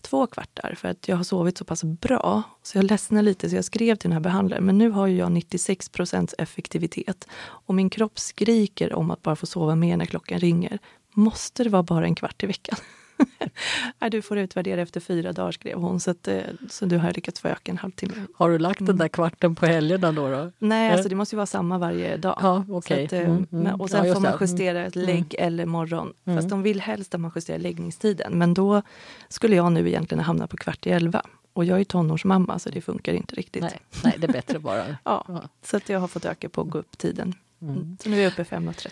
två 0.00 0.26
kvartar 0.26 0.74
för 0.78 0.88
att 0.88 1.08
jag 1.08 1.16
har 1.16 1.24
sovit 1.24 1.58
så 1.58 1.64
pass 1.64 1.84
bra. 1.84 2.42
Så 2.62 2.78
jag 2.78 2.84
ledsnar 2.84 3.22
lite 3.22 3.50
så 3.50 3.56
jag 3.56 3.64
skrev 3.64 3.96
till 3.96 4.10
den 4.10 4.12
här 4.12 4.20
behandlaren. 4.20 4.64
Men 4.64 4.78
nu 4.78 4.90
har 4.90 5.06
jag 5.06 5.30
96% 5.30 6.34
effektivitet. 6.38 7.28
Och 7.40 7.74
min 7.74 7.90
kropp 7.90 8.18
skriker 8.18 8.92
om 8.92 9.10
att 9.10 9.22
bara 9.22 9.36
få 9.36 9.46
sova 9.46 9.74
mer 9.74 9.96
när 9.96 10.06
klockan 10.06 10.38
ringer. 10.38 10.78
Måste 11.18 11.64
det 11.64 11.70
vara 11.70 11.82
bara 11.82 12.04
en 12.04 12.14
kvart 12.14 12.42
i 12.42 12.46
veckan? 12.46 12.78
Nej, 13.98 14.10
du 14.10 14.22
får 14.22 14.38
utvärdera 14.38 14.80
efter 14.80 15.00
fyra 15.00 15.32
dagar, 15.32 15.52
skrev 15.52 15.78
hon. 15.78 16.00
Så, 16.00 16.10
att, 16.10 16.28
eh, 16.28 16.40
så 16.68 16.86
du 16.86 16.98
har 16.98 17.12
lyckats 17.12 17.40
få 17.40 17.48
öka 17.48 17.72
en 17.72 17.78
halvtimme. 17.78 18.14
Har 18.34 18.50
du 18.50 18.58
lagt 18.58 18.86
den 18.86 18.96
där 18.96 19.08
kvarten 19.08 19.54
på 19.54 19.66
helgerna 19.66 20.12
då? 20.12 20.30
då? 20.30 20.52
Nej, 20.58 20.92
alltså 20.92 21.08
det 21.08 21.14
måste 21.14 21.34
ju 21.34 21.36
vara 21.36 21.46
samma 21.46 21.78
varje 21.78 22.16
dag. 22.16 22.38
Ja, 22.42 22.64
okay. 22.68 23.04
Att, 23.04 23.12
eh, 23.12 23.20
mm, 23.20 23.46
mm. 23.52 23.80
Och 23.80 23.90
sen 23.90 24.06
ja, 24.06 24.14
får 24.14 24.20
man 24.20 24.38
justera 24.40 24.86
ett 24.86 24.96
mm. 24.96 25.06
lägg 25.06 25.34
mm. 25.38 25.46
eller 25.46 25.66
morgon. 25.66 26.12
Mm. 26.24 26.38
Fast 26.38 26.48
de 26.48 26.62
vill 26.62 26.80
helst 26.80 27.14
att 27.14 27.20
man 27.20 27.32
justerar 27.34 27.58
läggningstiden. 27.58 28.38
Men 28.38 28.54
då 28.54 28.82
skulle 29.28 29.56
jag 29.56 29.72
nu 29.72 29.88
egentligen 29.88 30.24
hamna 30.24 30.46
på 30.46 30.56
kvart 30.56 30.86
i 30.86 30.90
elva. 30.90 31.22
Och 31.52 31.64
jag 31.64 31.80
är 31.80 31.84
tonårsmamma 31.84 32.58
så 32.58 32.70
det 32.70 32.80
funkar 32.80 33.12
inte 33.12 33.34
riktigt. 33.34 33.62
Nej, 33.62 33.80
nej 34.04 34.14
det 34.18 34.26
är 34.26 34.32
bättre 34.32 34.58
bara. 34.58 34.86
ja, 35.04 35.24
ja, 35.28 35.42
så 35.62 35.76
att 35.76 35.88
jag 35.88 36.00
har 36.00 36.08
fått 36.08 36.24
öka 36.24 36.48
på 36.48 36.60
att 36.60 36.68
gå 36.68 36.78
upp 36.78 36.98
tiden. 36.98 37.34
Mm. 37.62 37.96
Så 38.02 38.08
nu 38.08 38.18
är 38.18 38.22
jag 38.22 38.32
uppe 38.32 38.42
5.30. 38.42 38.88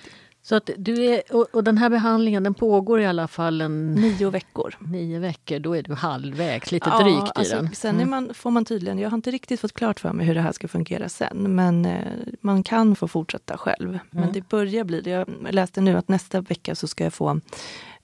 Så 0.46 0.54
att 0.54 0.70
du 0.76 1.04
är, 1.04 1.22
och, 1.30 1.46
och, 1.52 1.64
den 1.64 1.78
här 1.78 1.90
behandlingen 1.90 2.42
den 2.42 2.54
pågår 2.54 3.00
i 3.00 3.06
alla 3.06 3.28
fall 3.28 3.61
en... 3.61 3.94
Nio 3.94 4.30
veckor. 4.30 4.74
Nio 4.80 5.18
veckor, 5.18 5.59
då 5.59 5.76
är 5.76 5.82
du 5.82 5.94
halvvägs, 5.94 6.72
lite 6.72 6.90
ja, 6.90 7.02
drygt 7.02 7.26
i 7.26 7.30
alltså, 7.35 7.56
den. 7.56 7.74
Sen 7.74 7.94
mm. 7.94 8.11
man, 8.11 8.35
får 8.35 8.50
man 8.50 8.64
tydligen, 8.64 8.98
jag 8.98 9.11
har 9.11 9.16
inte 9.16 9.30
riktigt 9.30 9.61
fått 9.61 9.72
klart 9.72 10.00
för 10.00 10.12
mig 10.12 10.26
hur 10.26 10.35
det 10.35 10.40
här 10.40 10.52
ska 10.52 10.68
fungera 10.68 11.09
sen, 11.09 11.54
men 11.54 11.85
eh, 11.85 12.12
man 12.40 12.62
kan 12.62 12.96
få 12.96 13.09
fortsätta 13.09 13.56
själv. 13.56 13.88
Mm. 13.88 14.00
Men 14.11 14.32
det 14.32 14.48
börjar 14.48 14.85
bli. 14.85 15.02
Jag 15.11 15.26
läste 15.50 15.80
nu 15.80 15.96
att 15.96 16.09
nästa 16.09 16.40
vecka 16.40 16.74
så 16.74 16.87
ska 16.87 17.04
jag 17.04 17.14
få 17.14 17.40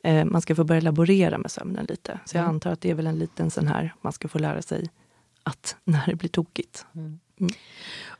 eh, 0.02 0.24
man 0.24 0.42
ska 0.42 0.54
få 0.54 0.64
börja 0.64 0.80
laborera 0.80 1.38
med 1.38 1.50
sömnen 1.50 1.86
lite. 1.88 2.20
Så 2.24 2.36
jag 2.36 2.42
mm. 2.42 2.54
antar 2.54 2.72
att 2.72 2.80
det 2.80 2.90
är 2.90 2.94
väl 2.94 3.06
en 3.06 3.18
liten 3.18 3.50
sån 3.50 3.66
här, 3.66 3.94
man 4.00 4.12
ska 4.12 4.28
få 4.28 4.38
lära 4.38 4.62
sig 4.62 4.90
att 5.42 5.76
när 5.84 6.06
det 6.06 6.14
blir 6.14 6.30
tokigt. 6.30 6.86
Mm. 6.94 7.18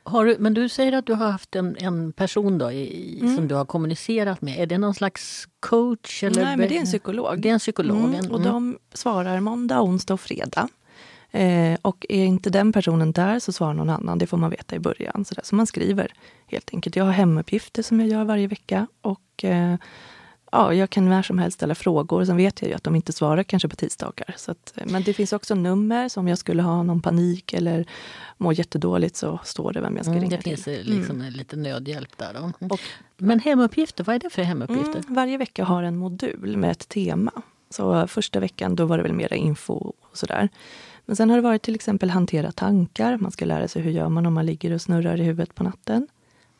Mm. 0.05 0.13
Har 0.13 0.25
du, 0.25 0.37
men 0.39 0.53
du 0.53 0.69
säger 0.69 0.91
att 0.91 1.05
du 1.05 1.13
har 1.13 1.31
haft 1.31 1.55
en, 1.55 1.77
en 1.79 2.13
person 2.13 2.57
då 2.57 2.71
i, 2.71 3.19
mm. 3.21 3.35
som 3.35 3.47
du 3.47 3.55
har 3.55 3.65
kommunicerat 3.65 4.41
med. 4.41 4.59
Är 4.59 4.65
det 4.65 4.77
någon 4.77 4.93
slags 4.93 5.47
coach? 5.59 6.23
Eller 6.23 6.43
Nej, 6.43 6.57
men 6.57 6.69
det 6.69 6.75
är 6.75 6.79
en 6.79 6.85
psykolog. 6.85 7.41
Det 7.41 7.49
är 7.49 7.53
en 7.53 7.59
psykolog. 7.59 8.13
Mm. 8.13 8.31
Och 8.31 8.41
de 8.41 8.77
svarar 8.93 9.39
måndag, 9.39 9.81
onsdag 9.81 10.13
och 10.13 10.21
fredag. 10.21 10.69
Eh, 11.31 11.77
och 11.81 12.05
är 12.09 12.25
inte 12.25 12.49
den 12.49 12.73
personen 12.73 13.11
där 13.11 13.39
så 13.39 13.51
svarar 13.51 13.73
någon 13.73 13.89
annan. 13.89 14.17
Det 14.17 14.27
får 14.27 14.37
man 14.37 14.49
veta 14.49 14.75
i 14.75 14.79
början. 14.79 15.25
Så, 15.25 15.35
där. 15.35 15.43
så 15.43 15.55
man 15.55 15.67
skriver 15.67 16.13
helt 16.47 16.69
enkelt. 16.73 16.95
Jag 16.95 17.05
har 17.05 17.11
hemuppgifter 17.11 17.83
som 17.83 17.99
jag 17.99 18.09
gör 18.09 18.23
varje 18.23 18.47
vecka. 18.47 18.87
Och 19.01 19.43
eh, 19.43 19.75
ja, 20.53 20.73
jag 20.73 20.89
kan 20.89 21.09
när 21.09 21.21
som 21.21 21.39
helst 21.39 21.55
ställa 21.55 21.75
frågor. 21.75 22.25
Sen 22.25 22.37
vet 22.37 22.61
jag 22.61 22.69
ju 22.69 22.75
att 22.75 22.83
de 22.83 22.95
inte 22.95 23.13
svarar 23.13 23.43
kanske 23.43 23.67
på 23.69 23.75
tisdagar. 23.75 24.35
Så 24.37 24.51
att, 24.51 24.73
men 24.85 25.03
det 25.03 25.13
finns 25.13 25.33
också 25.33 25.55
nummer, 25.55 26.09
som 26.09 26.27
jag 26.27 26.37
skulle 26.37 26.61
ha 26.61 26.83
någon 26.83 27.01
panik 27.01 27.53
eller 27.53 27.85
må 28.37 28.53
jättedåligt 28.53 29.15
så 29.15 29.39
står 29.43 29.73
det 29.73 29.81
vem 29.81 29.95
jag 29.95 30.05
ska 30.05 30.11
mm, 30.11 30.23
ringa 30.23 30.41
till. 30.41 30.55
Det 30.55 30.63
finns 30.63 30.87
liksom 30.87 31.21
mm. 31.21 31.33
lite 31.33 31.55
nödhjälp 31.55 32.17
där. 32.17 32.33
Då. 32.33 32.67
Och, 32.67 32.79
men 33.17 33.39
hemuppgifter, 33.39 34.03
vad 34.03 34.15
är 34.15 34.19
det 34.19 34.29
för 34.29 34.41
hemuppgifter? 34.41 34.99
Mm, 34.99 35.13
varje 35.13 35.37
vecka 35.37 35.63
har 35.65 35.83
en 35.83 35.97
modul 35.97 36.57
med 36.57 36.71
ett 36.71 36.89
tema. 36.89 37.31
Så 37.69 38.07
första 38.07 38.39
veckan 38.39 38.75
då 38.75 38.85
var 38.85 38.97
det 38.97 39.03
väl 39.03 39.13
mera 39.13 39.35
info 39.35 39.73
och 39.73 40.17
sådär. 40.17 40.49
Men 41.05 41.15
sen 41.15 41.29
har 41.29 41.37
det 41.37 41.43
varit 41.43 41.61
till 41.61 41.75
exempel 41.75 42.09
hantera 42.09 42.51
tankar. 42.51 43.17
Man 43.17 43.31
ska 43.31 43.45
lära 43.45 43.67
sig 43.67 43.81
hur 43.81 43.91
gör 43.91 44.09
man 44.09 44.25
om 44.25 44.33
man 44.33 44.45
ligger 44.45 44.73
och 44.73 44.81
snurrar 44.81 45.19
i 45.19 45.23
huvudet 45.23 45.55
på 45.55 45.63
natten. 45.63 46.07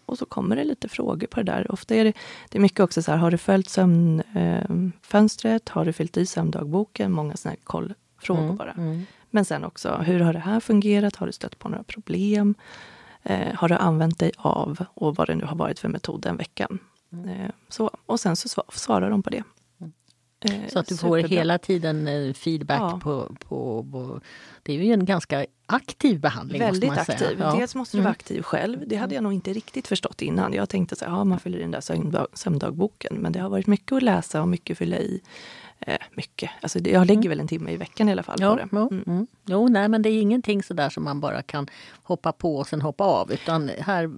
Och 0.05 0.17
så 0.17 0.25
kommer 0.25 0.55
det 0.55 0.63
lite 0.63 0.87
frågor 0.87 1.27
på 1.27 1.39
det 1.39 1.51
där. 1.51 1.71
Ofta 1.71 1.95
är 1.95 2.03
det, 2.03 2.13
det 2.49 2.57
är 2.57 2.61
mycket 2.61 2.79
också 2.79 3.01
så 3.01 3.11
här, 3.11 3.17
har 3.17 3.31
du 3.31 3.37
följt 3.37 3.69
sömnfönstret? 3.69 5.69
Eh, 5.69 5.73
har 5.73 5.85
du 5.85 5.93
fyllt 5.93 6.17
i 6.17 6.25
sömndagboken? 6.25 7.11
Många 7.11 7.37
sådana 7.37 7.51
här 7.51 7.63
kollfrågor 7.63 8.43
mm, 8.43 8.57
bara. 8.57 8.71
Mm. 8.71 9.05
Men 9.29 9.45
sen 9.45 9.63
också, 9.63 9.95
hur 9.95 10.19
har 10.19 10.33
det 10.33 10.39
här 10.39 10.59
fungerat? 10.59 11.15
Har 11.15 11.27
du 11.27 11.33
stött 11.33 11.59
på 11.59 11.69
några 11.69 11.83
problem? 11.83 12.55
Eh, 13.23 13.55
har 13.55 13.69
du 13.69 13.75
använt 13.75 14.19
dig 14.19 14.31
av, 14.37 14.85
och 14.93 15.15
vad 15.15 15.27
det 15.27 15.35
nu 15.35 15.45
har 15.45 15.55
varit 15.55 15.79
för 15.79 15.89
metod 15.89 16.21
den 16.21 16.37
veckan? 16.37 16.79
Mm. 17.13 17.29
Eh, 17.29 17.51
så, 17.69 17.91
och 18.05 18.19
sen 18.19 18.35
så 18.35 18.63
svarar 18.71 19.09
de 19.09 19.23
på 19.23 19.29
det. 19.29 19.43
Eh, 20.45 20.67
så 20.67 20.79
att 20.79 20.87
du 20.87 20.97
får 20.97 21.17
hela 21.17 21.57
tiden 21.57 22.07
eh, 22.07 22.33
feedback 22.33 22.81
ja. 22.81 22.99
på, 23.03 23.35
på, 23.39 23.85
på, 23.91 24.19
Det 24.63 24.73
är 24.73 24.77
ju 24.77 24.93
en 24.93 25.05
ganska 25.05 25.45
aktiv 25.65 26.19
behandling. 26.19 26.59
Väldigt 26.59 26.89
måste 26.89 27.11
man 27.11 27.15
aktiv. 27.15 27.37
Ja. 27.39 27.55
Dels 27.55 27.75
måste 27.75 27.97
du 27.97 28.01
vara 28.01 28.09
mm. 28.09 28.11
aktiv 28.11 28.41
själv. 28.41 28.83
Det 28.87 28.95
hade 28.95 29.15
jag 29.15 29.23
nog 29.23 29.33
inte 29.33 29.53
riktigt 29.53 29.87
förstått 29.87 30.21
innan. 30.21 30.53
Jag 30.53 30.69
tänkte 30.69 30.95
så 30.95 31.05
här, 31.05 31.11
ja, 31.11 31.23
man 31.23 31.39
fyller 31.39 31.57
i 31.57 31.61
den 31.61 31.71
där 31.71 32.27
sömndagboken. 32.33 33.15
Men 33.15 33.31
det 33.31 33.39
har 33.39 33.49
varit 33.49 33.67
mycket 33.67 33.91
att 33.91 34.03
läsa 34.03 34.41
och 34.41 34.47
mycket 34.47 34.73
att 34.73 34.77
fylla 34.77 34.97
i. 34.97 35.21
Eh, 35.87 35.97
mycket. 36.11 36.51
Alltså, 36.61 36.79
jag 36.79 37.07
lägger 37.07 37.21
mm. 37.21 37.29
väl 37.29 37.39
en 37.39 37.47
timme 37.47 37.71
i 37.71 37.77
veckan 37.77 38.09
i 38.09 38.11
alla 38.11 38.23
fall 38.23 38.37
ja, 38.39 38.49
på 38.49 38.55
det. 38.55 38.77
Mm. 38.91 39.03
Mm. 39.07 39.27
Jo, 39.45 39.67
nej, 39.67 39.89
men 39.89 40.01
det 40.01 40.09
är 40.09 40.21
ingenting 40.21 40.63
sådär 40.63 40.89
som 40.89 41.03
man 41.03 41.19
bara 41.19 41.41
kan 41.41 41.67
hoppa 42.03 42.31
på 42.31 42.55
och 42.55 42.67
sen 42.67 42.81
hoppa 42.81 43.03
av. 43.03 43.31
Utan 43.31 43.69
här 43.79 44.11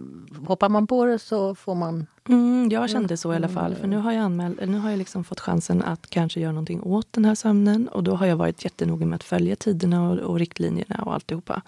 hoppar 0.47 0.69
man 0.69 0.87
på 0.87 1.05
det 1.05 1.19
så 1.19 1.55
får 1.55 1.75
man... 1.75 2.07
Mm, 2.29 2.69
jag 2.71 2.89
kände 2.89 3.17
så 3.17 3.33
i 3.33 3.35
alla 3.35 3.49
fall. 3.49 3.75
För 3.75 3.87
nu 3.87 3.97
har 3.97 4.11
jag, 4.11 4.21
anmält, 4.21 4.59
nu 4.65 4.77
har 4.77 4.89
jag 4.89 4.97
liksom 4.97 5.23
fått 5.23 5.39
chansen 5.39 5.83
att 5.83 6.09
kanske 6.09 6.39
göra 6.39 6.51
någonting 6.51 6.81
åt 6.81 7.13
den 7.13 7.25
här 7.25 7.35
sömnen. 7.35 7.87
Och 7.87 8.03
då 8.03 8.15
har 8.15 8.25
jag 8.25 8.35
varit 8.35 8.63
jättenoga 8.63 9.05
med 9.05 9.15
att 9.15 9.23
följa 9.23 9.55
tiderna 9.55 10.09
och, 10.09 10.17
och 10.17 10.39
riktlinjerna 10.39 11.03
och 11.05 11.13
alltihopa. 11.13 11.61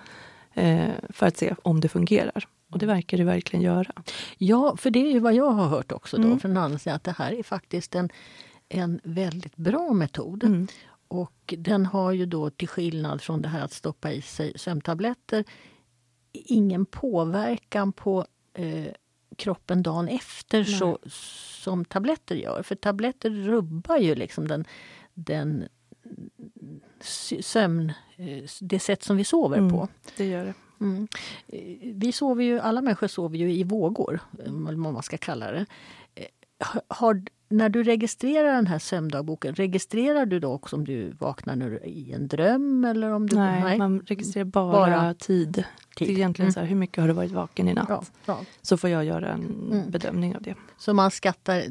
Eh, 0.53 0.89
för 1.09 1.25
att 1.25 1.37
se 1.37 1.55
om 1.61 1.79
det 1.79 1.89
fungerar. 1.89 2.47
Och 2.71 2.79
det 2.79 2.85
verkar 2.85 3.17
det 3.17 3.23
verkligen 3.23 3.65
göra. 3.65 3.91
Ja, 4.37 4.77
för 4.77 4.89
det 4.89 4.99
är 4.99 5.11
ju 5.11 5.19
vad 5.19 5.33
jag 5.33 5.51
har 5.51 5.67
hört 5.67 5.91
också 5.91 6.17
då 6.17 6.23
mm. 6.23 6.39
från 6.39 6.57
annan 6.57 6.79
att 6.85 7.03
det 7.03 7.15
här 7.17 7.33
är 7.33 7.43
faktiskt 7.43 7.95
en 7.95 8.09
en 8.69 8.99
väldigt 9.03 9.55
bra 9.55 9.93
metod. 9.93 10.43
Mm. 10.43 10.67
Och 11.07 11.53
den 11.57 11.85
har 11.85 12.11
ju 12.11 12.25
då 12.25 12.49
till 12.49 12.67
skillnad 12.67 13.21
från 13.21 13.41
det 13.41 13.47
här 13.47 13.61
att 13.61 13.73
stoppa 13.73 14.11
i 14.11 14.21
sig 14.21 14.53
sömntabletter 14.55 15.45
ingen 16.45 16.85
påverkan 16.85 17.93
på 17.93 18.25
eh, 18.53 18.93
kroppen 19.35 19.83
dagen 19.83 20.07
efter 20.07 20.63
så, 20.63 20.99
som 21.63 21.85
tabletter 21.85 22.35
gör. 22.35 22.63
För 22.63 22.75
tabletter 22.75 23.29
rubbar 23.29 23.97
ju 23.97 24.15
liksom 24.15 24.47
den, 24.47 24.65
den 25.13 25.67
sömn, 27.41 27.93
eh, 28.15 28.43
det 28.61 28.79
sätt 28.79 29.03
som 29.03 29.17
vi 29.17 29.23
sover 29.23 29.57
mm, 29.57 29.71
på. 29.71 29.87
Det 30.17 30.25
gör 30.25 30.45
det. 30.45 30.53
Mm. 30.81 31.07
Eh, 31.47 31.93
vi 31.93 32.11
sover 32.11 32.43
ju, 32.43 32.59
alla 32.59 32.81
människor 32.81 33.07
sover 33.07 33.37
ju 33.37 33.51
i 33.51 33.63
vågor, 33.63 34.19
vad 34.45 34.93
man 34.93 35.03
ska 35.03 35.17
kalla 35.17 35.51
det. 35.51 35.65
Eh, 36.15 36.25
har, 36.87 37.23
när 37.49 37.69
du 37.69 37.83
registrerar 37.83 38.53
den 38.53 38.67
här 38.67 38.79
sömndagboken, 38.79 39.55
registrerar 39.55 40.25
du 40.25 40.39
då 40.39 40.53
också 40.53 40.75
om 40.75 40.85
du 40.85 41.11
vaknar 41.11 41.55
nu 41.55 41.79
i 41.83 42.13
en 42.13 42.27
dröm? 42.27 42.85
Eller 42.85 43.11
om 43.11 43.27
du, 43.27 43.35
nej, 43.35 43.63
nej. 43.63 43.77
man 43.77 43.99
registrerar 43.99 44.45
bara, 44.45 44.71
bara 44.71 45.13
tid. 45.13 45.53
tid. 45.53 45.65
Det 45.97 46.05
är 46.05 46.09
egentligen 46.09 46.45
mm. 46.45 46.53
så 46.53 46.59
här, 46.59 46.67
hur 46.67 46.75
mycket 46.75 47.01
har 47.01 47.07
du 47.07 47.13
varit 47.13 47.31
vaken 47.31 47.67
i 47.67 47.73
natt? 47.73 47.87
Ja, 47.89 48.03
ja. 48.25 48.39
Så 48.61 48.77
får 48.77 48.89
jag 48.89 49.05
göra 49.05 49.29
en 49.29 49.69
mm. 49.71 49.91
bedömning 49.91 50.35
av 50.35 50.41
det. 50.41 50.55
Så 50.77 50.93
man 50.93 51.11
skattar, 51.11 51.63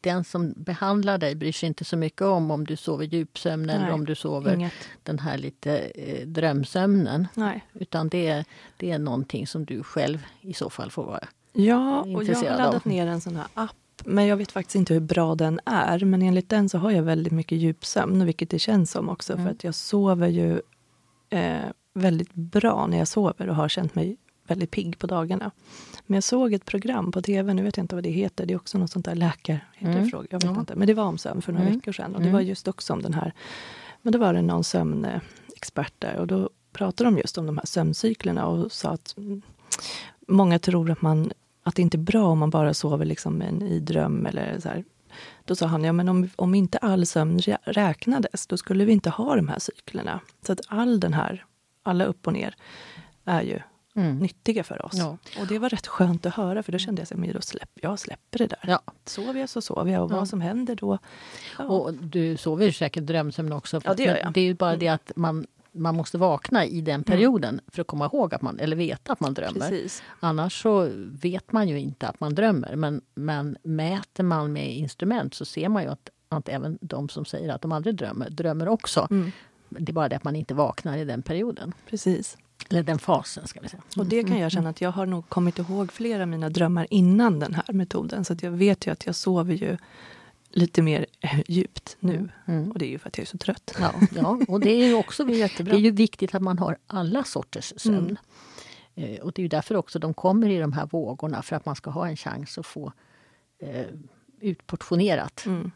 den 0.00 0.24
som 0.24 0.54
behandlar 0.56 1.18
dig 1.18 1.34
bryr 1.34 1.52
sig 1.52 1.66
inte 1.66 1.84
så 1.84 1.96
mycket 1.96 2.22
om 2.22 2.50
om 2.50 2.66
du 2.66 2.76
sover 2.76 3.04
djupsömn 3.04 3.66
nej, 3.66 3.76
eller 3.76 3.90
om 3.90 4.04
du 4.04 4.14
sover 4.14 4.54
inget. 4.54 4.72
den 5.02 5.18
här 5.18 5.38
lite 5.38 5.78
eh, 5.78 6.26
drömsömnen. 6.26 7.26
Nej. 7.34 7.64
Utan 7.72 8.08
det, 8.08 8.44
det 8.76 8.90
är 8.90 8.98
någonting 8.98 9.46
som 9.46 9.64
du 9.64 9.82
själv 9.82 10.26
i 10.40 10.54
så 10.54 10.70
fall 10.70 10.90
får 10.90 11.04
vara 11.04 11.28
Ja, 11.52 12.00
och 12.00 12.24
jag 12.24 12.36
har 12.36 12.58
laddat 12.58 12.84
ner 12.84 13.06
en 13.06 13.20
sån 13.20 13.36
här 13.36 13.46
app 13.54 13.76
men 14.04 14.26
jag 14.26 14.36
vet 14.36 14.52
faktiskt 14.52 14.76
inte 14.76 14.94
hur 14.94 15.00
bra 15.00 15.34
den 15.34 15.60
är. 15.64 16.04
Men 16.04 16.22
enligt 16.22 16.48
den 16.48 16.68
så 16.68 16.78
har 16.78 16.90
jag 16.90 17.02
väldigt 17.02 17.32
mycket 17.32 17.58
djupsömn, 17.58 18.24
vilket 18.24 18.50
det 18.50 18.58
känns 18.58 18.90
som 18.90 19.08
också. 19.08 19.32
Mm. 19.32 19.44
För 19.44 19.52
att 19.52 19.64
jag 19.64 19.74
sover 19.74 20.28
ju 20.28 20.60
eh, 21.30 21.68
väldigt 21.94 22.34
bra 22.34 22.86
när 22.86 22.98
jag 22.98 23.08
sover 23.08 23.48
och 23.48 23.56
har 23.56 23.68
känt 23.68 23.94
mig 23.94 24.16
väldigt 24.48 24.70
pigg 24.70 24.98
på 24.98 25.06
dagarna. 25.06 25.50
Men 26.06 26.14
jag 26.14 26.24
såg 26.24 26.52
ett 26.52 26.64
program 26.64 27.12
på 27.12 27.22
tv, 27.22 27.54
nu 27.54 27.62
vet 27.62 27.76
jag 27.76 27.84
inte 27.84 27.94
vad 27.94 28.04
det 28.04 28.10
heter, 28.10 28.46
det 28.46 28.52
är 28.52 28.56
också 28.56 28.78
något 28.78 28.90
sånt 28.90 29.04
där 29.04 29.14
läkar... 29.14 29.68
Mm. 29.78 30.08
Jag 30.10 30.22
vet 30.30 30.44
ja. 30.44 30.60
inte. 30.60 30.76
Men 30.76 30.86
det 30.86 30.94
var 30.94 31.04
om 31.04 31.18
sömn 31.18 31.42
för 31.42 31.52
några 31.52 31.66
mm. 31.66 31.78
veckor 31.78 31.92
sedan. 31.92 32.14
Och 32.14 32.22
det 32.22 32.30
var 32.30 32.38
mm. 32.38 32.48
just 32.48 32.68
också 32.68 32.92
om 32.92 33.02
den 33.02 33.14
här... 33.14 33.32
Men 34.02 34.12
då 34.12 34.18
var 34.18 34.34
det 34.34 34.42
någon 34.42 34.64
sömnexpert 34.64 35.92
där 35.98 36.16
och 36.16 36.26
då 36.26 36.50
pratade 36.72 37.10
de 37.10 37.18
just 37.18 37.38
om 37.38 37.46
de 37.46 37.58
här 37.58 37.66
sömncyklerna 37.66 38.46
och 38.46 38.72
sa 38.72 38.90
att 38.90 39.16
många 40.28 40.58
tror 40.58 40.90
att 40.90 41.02
man 41.02 41.32
att 41.68 41.74
det 41.74 41.82
inte 41.82 41.96
är 41.96 42.02
bra 42.02 42.26
om 42.26 42.38
man 42.38 42.50
bara 42.50 42.74
sover 42.74 43.04
liksom 43.04 43.42
en, 43.42 43.62
i 43.62 43.80
dröm 43.80 44.26
eller 44.26 44.60
så 44.60 44.68
här. 44.68 44.84
Då 45.44 45.54
sa 45.54 45.66
han, 45.66 45.84
ja 45.84 45.92
men 45.92 46.08
om, 46.08 46.30
om 46.36 46.54
inte 46.54 46.78
all 46.78 47.06
sömn 47.06 47.40
räknades, 47.62 48.46
då 48.46 48.56
skulle 48.56 48.84
vi 48.84 48.92
inte 48.92 49.10
ha 49.10 49.36
de 49.36 49.48
här 49.48 49.58
cyklerna. 49.58 50.20
Så 50.46 50.52
att 50.52 50.60
all 50.68 51.00
den 51.00 51.14
här, 51.14 51.44
alla 51.82 52.04
upp 52.04 52.26
och 52.26 52.32
ner, 52.32 52.54
är 53.24 53.42
ju 53.42 53.60
mm. 53.94 54.18
nyttiga 54.18 54.64
för 54.64 54.86
oss. 54.86 54.94
Ja. 54.94 55.18
Och 55.40 55.46
det 55.46 55.58
var 55.58 55.68
rätt 55.68 55.86
skönt 55.86 56.26
att 56.26 56.34
höra, 56.34 56.62
för 56.62 56.72
då 56.72 56.78
kände 56.78 57.02
jag 57.10 57.20
att 57.20 57.34
jag 57.34 57.44
släpp, 57.44 57.70
jag 57.74 57.98
släpper 57.98 58.38
det 58.38 58.46
där. 58.46 58.60
Ja. 58.62 58.80
Sover 59.04 59.40
jag 59.40 59.48
så 59.48 59.60
sover 59.60 59.92
jag, 59.92 60.02
och 60.02 60.10
vad 60.10 60.28
som 60.28 60.40
händer 60.40 60.74
då... 60.74 60.98
Ja. 61.58 61.64
Och 61.64 61.94
du 61.94 62.36
sover 62.36 62.66
ju 62.66 62.72
säkert 62.72 63.06
drömsömn 63.06 63.52
också. 63.52 63.80
Ja, 63.84 63.94
det 63.94 64.02
gör 64.02 64.16
jag. 64.16 64.32
Det 64.32 64.40
är 64.40 64.44
ju 64.44 64.54
bara 64.54 64.76
det 64.76 64.88
att 64.88 65.12
man 65.16 65.46
man 65.78 65.96
måste 65.96 66.18
vakna 66.18 66.64
i 66.64 66.80
den 66.80 66.94
mm. 66.94 67.04
perioden 67.04 67.54
mm. 67.54 67.64
för 67.68 67.80
att 67.80 67.86
komma 67.86 68.04
ihåg 68.04 68.34
att 68.34 68.42
man, 68.42 68.58
eller 68.58 68.76
veta 68.76 69.12
att 69.12 69.20
man 69.20 69.34
drömmer. 69.34 69.60
Precis. 69.60 70.02
Annars 70.20 70.62
så 70.62 70.90
vet 71.22 71.52
man 71.52 71.68
ju 71.68 71.78
inte 71.78 72.08
att 72.08 72.20
man 72.20 72.34
drömmer. 72.34 72.76
Men, 72.76 73.00
men 73.14 73.56
mäter 73.62 74.24
man 74.24 74.52
med 74.52 74.76
instrument 74.76 75.34
så 75.34 75.44
ser 75.44 75.68
man 75.68 75.82
ju 75.82 75.88
att, 75.88 76.10
att 76.28 76.48
även 76.48 76.78
de 76.80 77.08
som 77.08 77.24
säger 77.24 77.48
att 77.48 77.62
de 77.62 77.72
aldrig 77.72 77.94
drömmer, 77.94 78.30
drömmer 78.30 78.68
också. 78.68 79.06
Mm. 79.10 79.32
Det 79.68 79.92
är 79.92 79.94
bara 79.94 80.08
det 80.08 80.16
att 80.16 80.24
man 80.24 80.36
inte 80.36 80.54
vaknar 80.54 80.96
i 80.96 81.04
den 81.04 81.22
perioden. 81.22 81.72
Precis. 81.86 82.36
Eller 82.70 82.82
den 82.82 82.98
fasen 82.98 83.46
ska 83.46 83.60
vi 83.60 83.68
säga. 83.68 83.82
Och 83.96 84.06
det 84.06 84.22
kan 84.22 84.38
jag 84.38 84.52
känna 84.52 84.70
att 84.70 84.80
jag 84.80 84.90
har 84.90 85.06
nog 85.06 85.28
kommit 85.28 85.58
ihåg 85.58 85.92
flera 85.92 86.22
av 86.22 86.28
mina 86.28 86.48
drömmar 86.48 86.86
innan 86.90 87.38
den 87.38 87.54
här 87.54 87.72
metoden. 87.72 88.24
Så 88.24 88.32
att 88.32 88.42
jag 88.42 88.50
vet 88.50 88.86
ju 88.86 88.90
att 88.90 89.06
jag 89.06 89.14
sover 89.14 89.54
ju 89.54 89.76
lite 90.58 90.82
mer 90.82 91.06
eh, 91.20 91.40
djupt 91.46 91.96
nu. 92.00 92.14
Mm. 92.14 92.30
mm. 92.46 92.72
Och 92.72 92.78
det 92.78 92.86
är 92.86 92.90
ju 92.90 92.98
för 92.98 93.08
att 93.08 93.18
jag 93.18 93.22
är 93.22 93.28
så 93.28 93.38
trött. 93.38 93.74
Ja, 93.80 93.94
ja 94.14 94.40
och 94.48 94.60
det 94.60 94.70
är 94.70 94.86
ju 94.86 94.94
också 94.94 95.22
är, 95.22 95.64
det 95.64 95.70
är 95.70 95.78
ju 95.78 95.90
viktigt 95.90 96.34
att 96.34 96.42
man 96.42 96.58
har 96.58 96.78
alla 96.86 97.24
sorters 97.24 97.72
sömn. 97.76 97.96
Mm. 97.96 99.14
Eh, 99.14 99.20
och 99.20 99.32
det 99.32 99.40
är 99.40 99.42
ju 99.42 99.48
därför 99.48 99.74
också 99.74 99.98
de 99.98 100.14
kommer 100.14 100.48
i 100.48 100.58
de 100.58 100.72
här 100.72 100.86
vågorna, 100.86 101.42
för 101.42 101.56
att 101.56 101.66
man 101.66 101.76
ska 101.76 101.90
ha 101.90 102.08
en 102.08 102.16
chans 102.16 102.58
att 102.58 102.66
få 102.66 102.92
eh, 103.58 103.86
utportionerat 104.40 105.46
mm. 105.46 105.70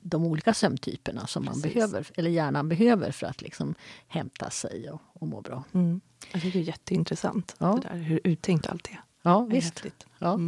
de 0.00 0.24
olika 0.24 0.54
sömntyperna 0.54 1.26
som 1.26 1.44
Precis. 1.44 1.64
man 1.64 1.72
behöver, 1.72 2.06
eller 2.14 2.30
hjärnan 2.30 2.68
behöver 2.68 3.12
för 3.12 3.26
att 3.26 3.42
liksom 3.42 3.74
hämta 4.08 4.50
sig 4.50 4.90
och, 4.90 5.00
och 5.12 5.28
må 5.28 5.40
bra. 5.40 5.64
Mm. 5.72 6.00
Det 6.32 6.54
är 6.54 6.56
jätteintressant, 6.56 7.56
ja. 7.58 7.80
det 7.82 7.88
där, 7.88 7.96
hur 7.96 8.20
uttänkt 8.24 8.66
allt 8.66 8.88
är. 8.88 9.00
Ja, 9.22 9.40
visst. 9.40 9.84
Ja. 10.18 10.38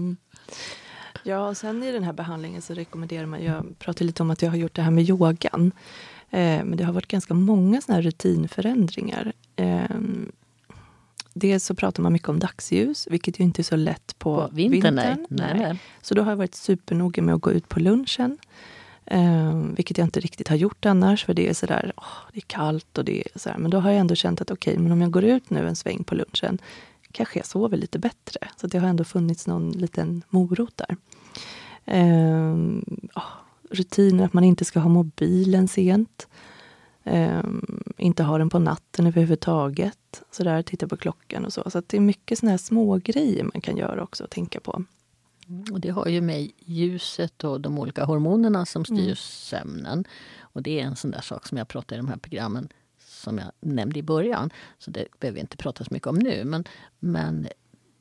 Ja, 1.22 1.48
och 1.48 1.56
sen 1.56 1.82
i 1.82 1.92
den 1.92 2.04
här 2.04 2.12
behandlingen 2.12 2.62
så 2.62 2.74
rekommenderar 2.74 3.26
man, 3.26 3.44
jag 3.44 3.78
pratade 3.78 4.04
lite 4.04 4.22
om 4.22 4.30
att 4.30 4.42
jag 4.42 4.50
har 4.50 4.56
gjort 4.56 4.74
det 4.74 4.82
här 4.82 4.90
med 4.90 5.08
yogan. 5.08 5.72
Eh, 6.30 6.64
men 6.64 6.76
det 6.76 6.84
har 6.84 6.92
varit 6.92 7.08
ganska 7.08 7.34
många 7.34 7.80
såna 7.80 7.96
här 7.96 8.02
rutinförändringar. 8.02 9.32
Eh, 9.56 9.84
dels 11.34 11.64
så 11.64 11.74
pratar 11.74 12.02
man 12.02 12.12
mycket 12.12 12.28
om 12.28 12.38
dagsljus, 12.38 13.08
vilket 13.10 13.40
ju 13.40 13.44
inte 13.44 13.62
är 13.62 13.64
så 13.64 13.76
lätt 13.76 14.18
på, 14.18 14.48
på 14.48 14.48
vintern. 14.52 14.96
vintern. 14.96 15.26
Nej. 15.30 15.58
Nej. 15.58 15.78
Så 16.02 16.14
då 16.14 16.22
har 16.22 16.30
jag 16.30 16.36
varit 16.36 16.54
supernoga 16.54 17.22
med 17.22 17.34
att 17.34 17.40
gå 17.40 17.52
ut 17.52 17.68
på 17.68 17.80
lunchen. 17.80 18.38
Eh, 19.06 19.54
vilket 19.54 19.98
jag 19.98 20.06
inte 20.06 20.20
riktigt 20.20 20.48
har 20.48 20.56
gjort 20.56 20.86
annars, 20.86 21.24
för 21.24 21.34
det 21.34 21.48
är 21.48 21.54
sådär, 21.54 21.92
oh, 21.96 22.32
det 22.32 22.38
är 22.38 22.44
kallt 22.46 22.98
och 22.98 23.04
det 23.04 23.20
är 23.20 23.38
så 23.38 23.50
Men 23.58 23.70
då 23.70 23.78
har 23.78 23.90
jag 23.90 24.00
ändå 24.00 24.14
känt 24.14 24.40
att 24.40 24.50
okej, 24.50 24.72
okay, 24.72 24.82
men 24.82 24.92
om 24.92 25.00
jag 25.00 25.10
går 25.10 25.24
ut 25.24 25.50
nu 25.50 25.68
en 25.68 25.76
sväng 25.76 26.04
på 26.04 26.14
lunchen, 26.14 26.58
kanske 27.12 27.38
jag 27.38 27.46
sover 27.46 27.76
lite 27.76 27.98
bättre. 27.98 28.48
Så 28.56 28.66
det 28.66 28.78
har 28.78 28.88
ändå 28.88 29.04
funnits 29.04 29.46
någon 29.46 29.70
liten 29.70 30.22
morot 30.28 30.76
där. 30.76 30.96
Um, 31.86 32.84
oh, 33.14 33.22
rutiner 33.70 34.24
att 34.24 34.32
man 34.32 34.44
inte 34.44 34.64
ska 34.64 34.80
ha 34.80 34.88
mobilen 34.88 35.68
sent. 35.68 36.28
Um, 37.04 37.82
inte 37.96 38.22
ha 38.22 38.38
den 38.38 38.50
på 38.50 38.58
natten 38.58 39.06
överhuvudtaget. 39.06 40.22
Så 40.30 40.44
där, 40.44 40.62
titta 40.62 40.88
på 40.88 40.96
klockan 40.96 41.44
och 41.44 41.52
så. 41.52 41.70
Så 41.70 41.82
det 41.86 41.96
är 41.96 42.00
mycket 42.00 42.38
såna 42.38 42.50
här 42.50 42.58
små 42.58 42.96
grejer 42.96 43.44
man 43.44 43.60
kan 43.60 43.76
göra 43.76 44.02
också 44.02 44.24
och 44.24 44.30
tänka 44.30 44.60
på. 44.60 44.84
Mm, 45.48 45.64
och 45.72 45.80
det 45.80 45.90
har 45.90 46.06
ju 46.06 46.20
med 46.20 46.50
ljuset 46.58 47.44
och 47.44 47.60
de 47.60 47.78
olika 47.78 48.04
hormonerna 48.04 48.66
som 48.66 48.84
styr 48.84 49.02
mm. 49.02 49.16
sömnen. 49.16 50.04
Och 50.40 50.62
det 50.62 50.80
är 50.80 50.84
en 50.84 50.96
sån 50.96 51.10
där 51.10 51.20
sak 51.20 51.46
som 51.46 51.58
jag 51.58 51.68
pratar 51.68 51.96
i 51.96 51.98
de 51.98 52.08
här 52.08 52.16
programmen 52.16 52.68
som 53.20 53.38
jag 53.38 53.52
nämnde 53.60 53.98
i 53.98 54.02
början. 54.02 54.50
Så 54.78 54.90
det 54.90 55.06
behöver 55.20 55.34
vi 55.34 55.40
inte 55.40 55.56
prata 55.56 55.84
så 55.84 55.94
mycket 55.94 56.06
om 56.06 56.14
nu. 56.14 56.44
Men, 56.44 56.64
men 56.98 57.48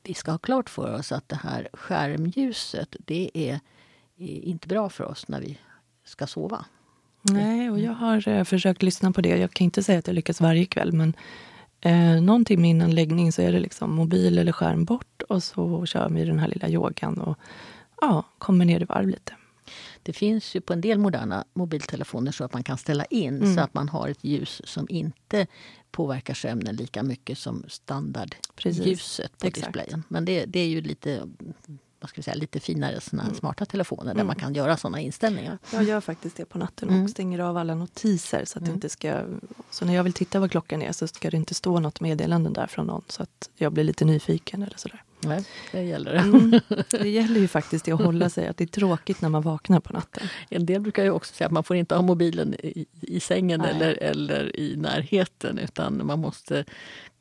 vi 0.02 0.14
ska 0.14 0.30
ha 0.30 0.38
klart 0.38 0.70
för 0.70 0.94
oss 0.94 1.12
att 1.12 1.28
det 1.28 1.36
här 1.36 1.68
skärmljuset, 1.72 2.96
det 2.98 3.30
är, 3.34 3.60
är 4.18 4.44
inte 4.44 4.68
bra 4.68 4.88
för 4.88 5.04
oss 5.04 5.28
när 5.28 5.40
vi 5.40 5.58
ska 6.04 6.26
sova. 6.26 6.64
Nej, 7.22 7.70
och 7.70 7.80
jag 7.80 7.92
har 7.92 8.28
eh, 8.28 8.44
försökt 8.44 8.82
lyssna 8.82 9.12
på 9.12 9.20
det. 9.20 9.36
Jag 9.36 9.50
kan 9.50 9.64
inte 9.64 9.82
säga 9.82 9.98
att 9.98 10.06
jag 10.06 10.14
lyckas 10.14 10.40
varje 10.40 10.66
kväll, 10.66 10.92
men 10.92 11.16
eh, 11.80 12.22
någon 12.22 12.44
timme 12.44 12.68
innan 12.68 12.94
läggning 12.94 13.32
så 13.32 13.42
är 13.42 13.52
det 13.52 13.60
liksom 13.60 13.94
mobil 13.94 14.38
eller 14.38 14.52
skärm 14.52 14.84
bort 14.84 15.22
och 15.28 15.42
så 15.42 15.86
kör 15.86 16.08
vi 16.08 16.24
den 16.24 16.38
här 16.38 16.48
lilla 16.48 16.68
yogan 16.68 17.20
och 17.20 17.38
ja, 18.00 18.24
kommer 18.38 18.64
ner 18.64 18.82
i 18.82 18.84
varv 18.84 19.08
lite. 19.08 19.32
Det 20.02 20.12
finns 20.12 20.56
ju 20.56 20.60
på 20.60 20.72
en 20.72 20.80
del 20.80 20.98
moderna 20.98 21.44
mobiltelefoner 21.52 22.32
så 22.32 22.44
att 22.44 22.52
man 22.52 22.64
kan 22.64 22.78
ställa 22.78 23.04
in 23.04 23.36
mm. 23.36 23.54
så 23.56 23.60
att 23.60 23.74
man 23.74 23.88
har 23.88 24.08
ett 24.08 24.24
ljus 24.24 24.62
som 24.64 24.86
inte 24.88 25.46
påverkar 25.90 26.34
sömnen 26.34 26.76
lika 26.76 27.02
mycket 27.02 27.38
som 27.38 27.64
standardljuset 27.68 29.38
på 29.38 29.46
Exakt. 29.46 29.66
displayen. 29.66 30.04
Men 30.08 30.24
det, 30.24 30.44
det 30.44 30.60
är 30.60 30.68
ju 30.68 30.80
lite 30.80 31.22
vad 32.00 32.10
ska 32.10 32.18
vi 32.18 32.22
säga, 32.22 32.34
lite 32.34 32.60
finare 32.60 33.00
såna 33.00 33.22
mm. 33.22 33.34
smarta 33.34 33.66
telefoner 33.66 34.04
där 34.04 34.20
mm. 34.20 34.26
man 34.26 34.36
kan 34.36 34.54
göra 34.54 34.76
såna 34.76 35.00
inställningar. 35.00 35.58
Jag 35.72 35.82
gör 35.82 36.00
faktiskt 36.00 36.36
det 36.36 36.44
på 36.44 36.58
natten 36.58 36.88
och 36.88 36.94
mm. 36.94 37.08
stänger 37.08 37.38
av 37.38 37.56
alla 37.56 37.74
notiser. 37.74 38.44
Så 38.44 38.58
att 38.58 38.62
mm. 38.62 38.74
inte 38.74 38.88
ska, 38.88 39.24
så 39.70 39.84
när 39.84 39.94
jag 39.94 40.04
vill 40.04 40.12
titta 40.12 40.40
vad 40.40 40.50
klockan 40.50 40.82
är 40.82 40.92
så 40.92 41.06
ska 41.06 41.30
det 41.30 41.36
inte 41.36 41.54
stå 41.54 41.80
något 41.80 42.00
meddelande 42.00 42.50
där 42.50 42.66
från 42.66 42.86
någon 42.86 43.02
så 43.08 43.22
att 43.22 43.50
jag 43.56 43.72
blir 43.72 43.84
lite 43.84 44.04
nyfiken 44.04 44.62
eller 44.62 44.76
sådär. 44.76 45.02
Nej, 45.20 45.44
det 45.72 45.82
gäller 45.82 46.12
det. 46.12 46.18
Mm. 46.18 46.60
Det 46.90 47.08
gäller 47.08 47.40
ju 47.40 47.48
faktiskt 47.48 47.88
att 47.88 48.00
hålla 48.00 48.30
sig, 48.30 48.46
att 48.46 48.56
det 48.56 48.64
är 48.64 48.68
tråkigt 48.68 49.20
när 49.20 49.28
man 49.28 49.42
vaknar 49.42 49.80
på 49.80 49.92
natten. 49.92 50.28
En 50.48 50.66
del 50.66 50.80
brukar 50.80 51.04
ju 51.04 51.10
också 51.10 51.34
säga 51.34 51.46
att 51.46 51.52
man 51.52 51.64
får 51.64 51.76
inte 51.76 51.94
ha 51.94 52.02
mobilen 52.02 52.54
i, 52.54 52.86
i 53.00 53.20
sängen 53.20 53.60
eller, 53.60 54.02
eller 54.02 54.60
i 54.60 54.76
närheten 54.76 55.58
utan 55.58 56.06
man 56.06 56.18
måste 56.18 56.64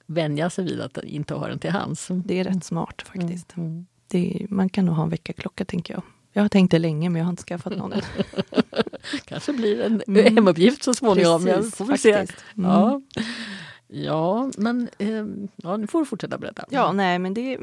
vänja 0.06 0.50
sig 0.50 0.66
vid 0.66 0.82
att 0.82 0.98
inte 1.04 1.34
ha 1.34 1.48
den 1.48 1.60
till 1.60 1.72
hands. 1.72 2.08
Det 2.10 2.40
är 2.40 2.44
rätt 2.44 2.64
smart 2.64 3.02
faktiskt. 3.02 3.58
Mm. 3.58 3.70
mm. 3.70 3.86
Det, 4.08 4.46
man 4.50 4.70
kan 4.70 4.86
nog 4.86 4.96
ha 4.96 5.04
en 5.04 5.10
väckarklocka 5.10 5.66
tänker 5.66 5.94
jag. 5.94 6.04
Jag 6.34 6.42
har 6.42 6.50
tänkt 6.50 6.72
det 6.72 6.80
länge 6.80 7.10
men 7.10 7.20
jag 7.20 7.26
har 7.26 7.30
inte 7.30 7.44
skaffat 7.44 7.78
någon 7.78 7.94
än. 7.94 8.02
kanske 9.26 9.54
blir 9.54 9.82
en 9.82 10.02
mm. 10.08 10.36
hemuppgift 10.36 10.84
så 10.84 10.94
småningom. 10.94 11.46
Precis, 11.46 11.76
får 11.76 11.86
vi 11.86 11.98
se. 11.98 12.12
Mm. 12.14 12.26
Ja. 12.56 13.02
Ja, 13.92 14.52
men 14.58 14.90
eh, 14.98 15.26
ja, 15.56 15.78
nu 15.78 15.88
får 15.88 16.00
du 16.00 16.06
fortsätta 16.06 16.38
berätta. 16.38 16.66
Ja, 16.70 16.92
nej 16.92 17.20
men 17.20 17.34
det, 17.34 17.58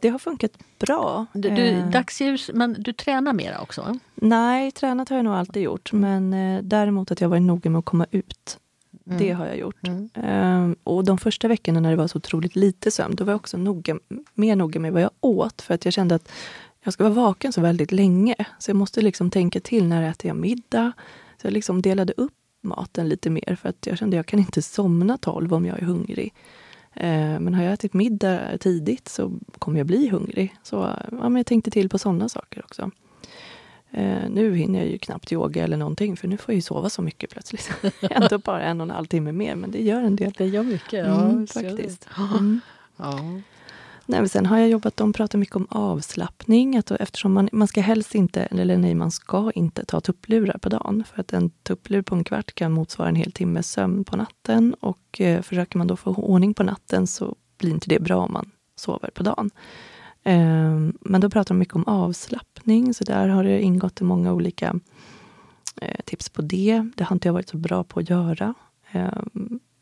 det 0.00 0.08
har 0.08 0.18
funkat 0.18 0.52
bra. 0.78 1.26
Du, 1.32 1.50
du, 1.50 1.66
eh. 1.66 1.90
dagsljus, 1.90 2.50
men 2.54 2.76
du 2.78 2.92
tränar 2.92 3.32
mera 3.32 3.60
också? 3.60 3.98
Nej, 4.14 4.70
tränat 4.70 5.08
har 5.08 5.16
jag 5.16 5.24
nog 5.24 5.34
alltid 5.34 5.62
gjort. 5.62 5.92
Men 5.92 6.34
eh, 6.34 6.62
däremot 6.62 7.10
att 7.10 7.20
jag 7.20 7.28
varit 7.28 7.42
noga 7.42 7.70
med 7.70 7.78
att 7.78 7.84
komma 7.84 8.06
ut. 8.10 8.58
Mm. 9.06 9.18
Det 9.18 9.30
har 9.30 9.46
jag 9.46 9.58
gjort. 9.58 9.86
Mm. 9.86 10.08
Um, 10.64 10.76
och 10.84 11.04
de 11.04 11.18
första 11.18 11.48
veckorna 11.48 11.80
när 11.80 11.90
det 11.90 11.96
var 11.96 12.06
så 12.06 12.18
otroligt 12.18 12.56
lite 12.56 12.90
sömn, 12.90 13.14
då 13.16 13.24
var 13.24 13.32
jag 13.32 13.40
också 13.40 13.56
noga, 13.56 13.98
mer 14.34 14.56
noga 14.56 14.80
med 14.80 14.92
vad 14.92 15.02
jag 15.02 15.10
åt. 15.20 15.62
För 15.62 15.74
att 15.74 15.84
jag 15.84 15.94
kände 15.94 16.14
att 16.14 16.32
jag 16.82 16.92
ska 16.92 17.04
vara 17.04 17.14
vaken 17.14 17.52
så 17.52 17.60
väldigt 17.60 17.92
länge. 17.92 18.34
Så 18.58 18.70
jag 18.70 18.76
måste 18.76 19.00
liksom 19.00 19.30
tänka 19.30 19.60
till, 19.60 19.86
när 19.86 20.10
äter 20.10 20.28
jag 20.28 20.36
middag? 20.36 20.92
Så 21.40 21.46
jag 21.46 21.52
liksom 21.52 21.82
delade 21.82 22.12
upp 22.16 22.32
maten 22.60 23.08
lite 23.08 23.30
mer. 23.30 23.58
För 23.62 23.68
att 23.68 23.86
jag 23.86 23.98
kände 23.98 24.16
att 24.16 24.18
jag 24.18 24.26
kan 24.26 24.38
inte 24.38 24.62
somna 24.62 25.18
tolv 25.18 25.54
om 25.54 25.66
jag 25.66 25.78
är 25.78 25.86
hungrig. 25.86 26.34
Uh, 26.96 27.40
men 27.40 27.54
har 27.54 27.62
jag 27.62 27.72
ätit 27.72 27.94
middag 27.94 28.58
tidigt 28.58 29.08
så 29.08 29.32
kommer 29.58 29.78
jag 29.78 29.86
bli 29.86 30.08
hungrig. 30.08 30.54
Så 30.62 30.76
ja, 31.10 31.28
men 31.28 31.36
jag 31.36 31.46
tänkte 31.46 31.70
till 31.70 31.88
på 31.88 31.98
sådana 31.98 32.28
saker 32.28 32.64
också. 32.64 32.90
Eh, 33.92 34.30
nu 34.30 34.54
hinner 34.54 34.78
jag 34.78 34.88
ju 34.88 34.98
knappt 34.98 35.32
yoga 35.32 35.64
eller 35.64 35.76
någonting 35.76 36.16
för 36.16 36.28
nu 36.28 36.36
får 36.36 36.52
jag 36.52 36.56
ju 36.56 36.62
sova 36.62 36.90
så 36.90 37.02
mycket 37.02 37.30
plötsligt. 37.30 37.70
Ändå 38.00 38.38
bara 38.38 38.62
en 38.62 38.80
och 38.80 38.84
en 38.84 38.90
halv 38.90 39.06
timme 39.06 39.32
mer 39.32 39.54
men 39.54 39.70
det 39.70 39.82
gör 39.82 40.02
en 40.02 40.16
del. 40.16 40.32
Det 40.38 40.46
gör 40.46 40.62
mycket, 40.62 41.06
ja. 41.06 41.24
Mm, 41.24 41.46
faktiskt. 41.46 42.08
Mm. 42.18 42.60
Ja. 42.96 43.20
Nej, 44.10 44.20
men 44.20 44.28
sen 44.28 44.46
har 44.46 44.58
jag 44.58 44.68
jobbat, 44.68 44.96
de 44.96 45.12
pratar 45.12 45.38
mycket 45.38 45.56
om 45.56 45.66
avslappning. 45.70 46.76
Att 46.76 46.90
eftersom 46.90 47.32
man, 47.32 47.48
man 47.52 47.68
ska 47.68 47.80
helst 47.80 48.14
inte, 48.14 48.42
eller 48.42 48.76
nej, 48.76 48.94
man 48.94 49.10
ska 49.10 49.50
inte 49.54 49.84
ta 49.84 50.00
tupplurar 50.00 50.58
på 50.58 50.68
dagen. 50.68 51.04
För 51.04 51.20
att 51.20 51.32
en 51.32 51.50
tupplur 51.50 52.02
på 52.02 52.14
en 52.14 52.24
kvart 52.24 52.54
kan 52.54 52.72
motsvara 52.72 53.08
en 53.08 53.14
hel 53.14 53.32
timmes 53.32 53.70
sömn 53.70 54.04
på 54.04 54.16
natten. 54.16 54.74
Och 54.74 55.20
eh, 55.20 55.42
försöker 55.42 55.78
man 55.78 55.86
då 55.86 55.96
få 55.96 56.14
ordning 56.14 56.54
på 56.54 56.62
natten 56.62 57.06
så 57.06 57.34
blir 57.58 57.70
inte 57.70 57.88
det 57.88 57.98
bra 58.00 58.16
om 58.16 58.32
man 58.32 58.50
sover 58.76 59.10
på 59.14 59.22
dagen. 59.22 59.50
Eh, 60.22 60.78
men 61.00 61.20
då 61.20 61.30
pratar 61.30 61.54
de 61.54 61.58
mycket 61.58 61.76
om 61.76 61.84
avslappning, 61.86 62.94
så 62.94 63.04
där 63.04 63.28
har 63.28 63.44
det 63.44 63.62
ingått 63.62 64.00
många 64.00 64.32
olika 64.32 64.80
eh, 65.80 66.00
tips 66.04 66.28
på 66.28 66.42
det. 66.42 66.90
Det 66.96 67.04
har 67.04 67.16
inte 67.16 67.28
jag 67.28 67.32
varit 67.32 67.48
så 67.48 67.56
bra 67.56 67.84
på 67.84 68.00
att 68.00 68.10
göra. 68.10 68.54
Eh, 68.92 69.22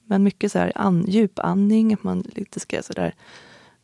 men 0.04 0.22
mycket 0.22 0.52
så 0.52 0.58
här 0.58 0.72
an, 0.74 1.04
djupandning, 1.08 1.94
att 1.94 2.02
man 2.02 2.24
lite 2.34 2.60
ska 2.60 2.82
sådär 2.82 3.14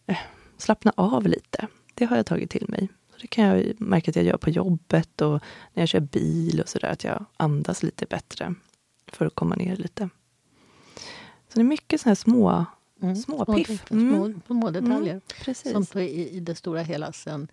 eh, 0.07 0.17
slappna 0.65 0.93
av 0.97 1.27
lite. 1.27 1.67
Det 1.95 2.05
har 2.05 2.17
jag 2.17 2.27
tagit 2.27 2.51
till 2.51 2.65
mig. 2.69 2.89
Så 3.13 3.19
det 3.21 3.27
kan 3.27 3.45
jag 3.45 3.81
märka 3.81 4.11
att 4.11 4.17
jag 4.17 4.25
gör 4.25 4.37
på 4.37 4.51
jobbet 4.51 5.21
och 5.21 5.41
när 5.75 5.83
jag 5.83 5.89
kör 5.89 6.01
bil 6.01 6.61
och 6.61 6.69
sådär, 6.69 6.89
att 6.89 7.05
jag 7.05 7.25
andas 7.37 7.83
lite 7.83 8.07
bättre 8.07 8.55
för 9.07 9.27
att 9.27 9.35
komma 9.35 9.55
ner 9.57 9.77
lite. 9.77 10.09
Så 11.49 11.55
det 11.55 11.61
är 11.61 11.65
mycket 11.65 12.01
sådana 12.01 12.11
här 12.11 12.15
små, 12.15 12.65
Mm. 13.03 13.17
små 13.17 13.45
Små, 13.45 13.55
piff. 13.57 13.85
små, 13.89 14.33
små 14.47 14.71
detaljer 14.71 15.11
Mm, 15.13 15.21
precis. 15.45 15.73
som 15.73 15.87
på, 15.87 16.01
i, 16.01 16.29
i 16.37 16.41
det 16.41 16.55
stora 16.55 16.83
hela 16.83 17.13
sen 17.13 17.49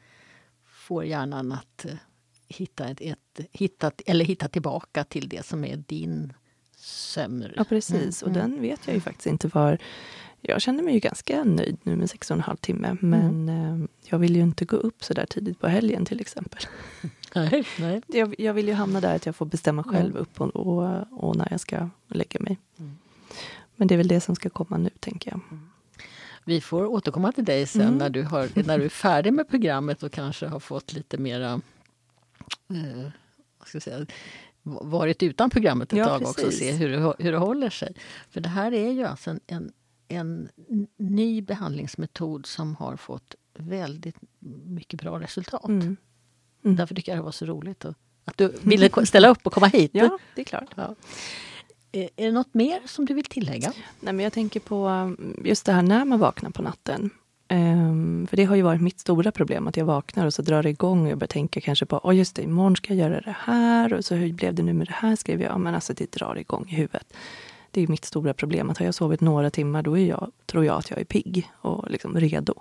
får 0.65 1.06
hjärnan 1.06 1.52
att 1.52 1.86
eh, 1.86 1.93
hitta, 2.47 2.88
ett, 2.88 3.02
ett, 3.02 3.39
hitta, 3.52 3.91
eller 4.06 4.26
hitta 4.26 4.47
tillbaka 4.47 5.04
till 5.04 5.30
det 5.30 5.45
som 5.45 5.63
är 5.65 5.78
din 5.78 6.34
sömn. 6.76 7.47
Ja, 7.56 7.63
precis. 7.63 8.24
Mm, 8.24 8.32
Och 8.36 8.39
den 8.41 8.62
vet 8.62 8.80
jag 8.88 8.95
ju 8.95 9.02
faktiskt 9.02 9.28
inte 9.28 9.47
var... 9.47 9.78
Jag 10.41 10.62
känner 10.62 10.84
mig 10.84 10.93
ju 10.93 10.99
ganska 10.99 11.43
nöjd 11.43 11.77
nu 11.84 11.95
med 11.95 12.10
sex 12.10 12.32
och 12.32 12.38
en 12.38 12.41
halv 12.43 12.58
timme. 12.58 12.97
Men 12.99 13.49
eh, 13.49 13.88
jag 14.06 14.19
vill 14.19 14.36
ju 14.36 14.41
inte 14.41 14.65
gå 14.65 14.75
upp 14.75 15.04
så 15.04 15.13
där 15.13 15.25
tidigt 15.25 15.60
på 15.60 15.67
helgen 15.67 16.06
till 16.06 16.21
exempel. 16.21 16.60
Nej, 17.36 17.63
nej. 17.80 18.01
Jag, 18.08 18.36
jag 18.39 18.54
vill 18.54 18.67
ju 18.67 18.73
hamna 18.73 19.01
där 19.01 19.15
att 19.15 19.25
jag 19.25 19.36
får 19.36 19.45
bestämma 19.45 19.84
själv 19.84 20.17
upp 20.17 20.41
och, 20.41 20.56
och, 20.56 21.06
och 21.12 21.36
när 21.36 21.47
jag 21.51 21.60
ska 21.60 21.89
lägga 22.08 22.39
mig. 22.39 22.58
Mm. 22.80 22.97
Men 23.75 23.88
det 23.88 23.95
är 23.95 23.97
väl 23.97 24.08
det 24.08 24.21
som 24.21 24.36
ska 24.36 24.49
komma 24.49 24.77
nu, 24.77 24.89
tänker 24.99 25.32
jag. 25.32 25.39
Vi 26.45 26.62
får 26.62 26.86
återkomma 26.86 27.32
till 27.32 27.45
dig 27.45 27.67
sen 27.67 27.82
Mm. 27.82 27.97
när, 27.97 28.10
du 28.10 28.23
har, 28.23 28.49
när 28.67 28.77
du 28.77 28.86
är 28.86 28.89
färdig 28.89 29.34
med 29.34 29.49
programmet 29.49 30.04
och 30.04 30.12
kanske 30.12 30.47
har 30.47 30.60
fått 30.60 30.93
lite 30.93 31.17
mera 31.17 31.51
eh, 32.69 33.10
vad 33.58 33.67
ska 33.67 33.75
jag 33.75 33.84
säga, 33.84 34.06
varit 34.63 35.23
utan 35.23 35.49
programmet 35.49 35.93
ett 35.93 35.99
Ja, 35.99 36.06
tag 36.06 36.21
också 36.21 36.41
och 36.41 36.45
precis. 36.47 36.60
se 36.60 36.71
hur 36.71 36.89
det, 36.89 37.13
hur 37.19 37.32
det 37.32 37.38
håller 37.38 37.69
sig. 37.69 37.93
För 38.30 38.41
det 38.41 38.49
här 38.49 38.71
är 38.73 38.91
ju 38.91 39.04
alltså 39.06 39.30
en, 39.30 39.39
en, 39.47 39.71
en 40.12 40.50
ny 40.97 41.41
behandlingsmetod 41.41 42.45
som 42.45 42.76
har 42.76 42.95
fått 42.95 43.36
väldigt 43.58 44.15
mycket 44.65 45.02
bra 45.02 45.19
resultat. 45.19 45.67
Mm. 45.67 45.97
Mm. 46.63 46.76
Därför 46.76 46.95
tycker 46.95 47.12
jag 47.12 47.19
det 47.19 47.24
var 47.26 47.32
så 47.32 47.45
roligt 47.45 47.86
att, 47.86 47.97
att 48.26 48.38
du 48.38 48.54
ville 48.62 48.89
ko- 48.89 49.06
ställa 49.06 49.28
upp 49.30 49.39
och 49.47 49.54
komma 49.54 49.67
hit. 49.67 49.91
Ja, 49.93 50.17
det 50.36 50.41
är 50.41 50.45
klart. 50.45 50.69
Ja. 50.76 50.95
Är 51.91 52.10
det 52.15 52.32
något 52.32 52.54
mer 52.54 52.80
som 52.86 53.06
du 53.06 53.13
vill 53.13 53.26
tillägga? 53.26 53.74
Nej, 54.00 54.13
men 54.13 54.19
jag 54.24 54.34
tänker 54.34 54.60
på 54.60 54.88
um, 54.88 55.41
just 55.45 55.65
det 55.65 55.71
här 55.71 55.82
när 55.82 56.06
man 56.06 56.19
vaknar 56.19 56.50
på 56.50 56.62
natten. 56.62 57.10
Ehm, 57.47 58.28
för 58.30 58.38
det 58.38 58.43
har 58.45 58.56
ju 58.56 58.62
varit 58.62 58.82
mitt 58.82 59.00
stora 59.00 59.32
problem, 59.32 59.67
att 59.67 59.78
jag 59.78 59.86
vaknar 59.86 60.26
och 60.26 60.34
så 60.34 60.41
drar 60.41 60.63
det 60.63 60.69
igång 60.69 61.04
och 61.04 61.12
jag 61.12 61.17
börjar 61.17 61.28
tänka 61.28 61.62
kanske 61.62 61.86
på, 61.86 62.02
åh 62.04 62.15
just 62.15 62.36
det, 62.36 62.41
imorgon 62.41 62.76
ska 62.76 62.93
jag 62.93 63.10
göra 63.10 63.21
det 63.21 63.36
här 63.39 63.93
och 63.93 64.06
så 64.06 64.15
hur 64.15 64.34
blev 64.34 64.56
det 64.56 64.63
nu 64.63 64.74
med 64.74 64.88
det 64.88 64.93
här, 64.93 65.15
skrev 65.15 65.41
jag. 65.41 65.60
Men 65.60 65.76
alltså 65.76 65.93
det 65.93 66.12
drar 66.12 66.38
igång 66.38 66.69
i 66.69 66.76
huvudet. 66.76 67.13
Det 67.71 67.81
är 67.81 67.88
mitt 67.88 68.05
stora 68.05 68.34
problem, 68.34 68.69
att 68.69 68.77
har 68.77 68.86
jag 68.86 68.95
sovit 68.95 69.21
några 69.21 69.49
timmar 69.49 69.81
då 69.81 69.97
är 69.97 70.05
jag, 70.05 70.31
tror 70.45 70.65
jag 70.65 70.77
att 70.77 70.89
jag 70.89 70.99
är 70.99 71.05
pigg 71.05 71.51
och 71.62 71.91
liksom 71.91 72.19
redo. 72.19 72.53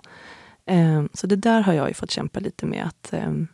Ehm, 0.65 1.09
så 1.13 1.27
det 1.27 1.35
där 1.35 1.61
har 1.61 1.73
jag 1.73 1.87
ju 1.87 1.93
fått 1.93 2.11
kämpa 2.11 2.39
lite 2.39 2.65
med. 2.65 2.85
att 2.85 3.13
ehm, 3.13 3.47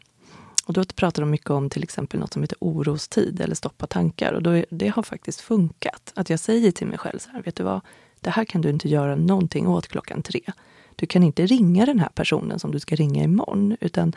och 0.65 0.73
då 0.73 0.83
pratar 0.95 1.21
de 1.21 1.29
mycket 1.29 1.49
om 1.49 1.69
till 1.69 1.83
exempel 1.83 2.19
något 2.19 2.33
som 2.33 2.41
heter 2.41 2.57
orostid 2.61 3.41
eller 3.41 3.55
stoppa 3.55 3.87
tankar. 3.87 4.33
Och 4.33 4.43
då 4.43 4.49
är, 4.49 4.65
det 4.69 4.87
har 4.87 5.03
faktiskt 5.03 5.41
funkat. 5.41 6.13
Att 6.15 6.29
jag 6.29 6.39
säger 6.39 6.71
till 6.71 6.87
mig 6.87 6.97
själv 6.97 7.19
så 7.19 7.29
här, 7.29 7.41
vet 7.41 7.55
du 7.55 7.63
vad? 7.63 7.81
Det 8.21 8.29
här 8.29 8.45
kan 8.45 8.61
du 8.61 8.69
inte 8.69 8.89
göra 8.89 9.15
någonting 9.15 9.67
åt 9.67 9.87
klockan 9.87 10.21
tre. 10.21 10.41
Du 10.95 11.05
kan 11.05 11.23
inte 11.23 11.45
ringa 11.45 11.85
den 11.85 11.99
här 11.99 12.09
personen 12.09 12.59
som 12.59 12.71
du 12.71 12.79
ska 12.79 12.95
ringa 12.95 13.23
imorgon. 13.23 13.77
Utan 13.81 14.15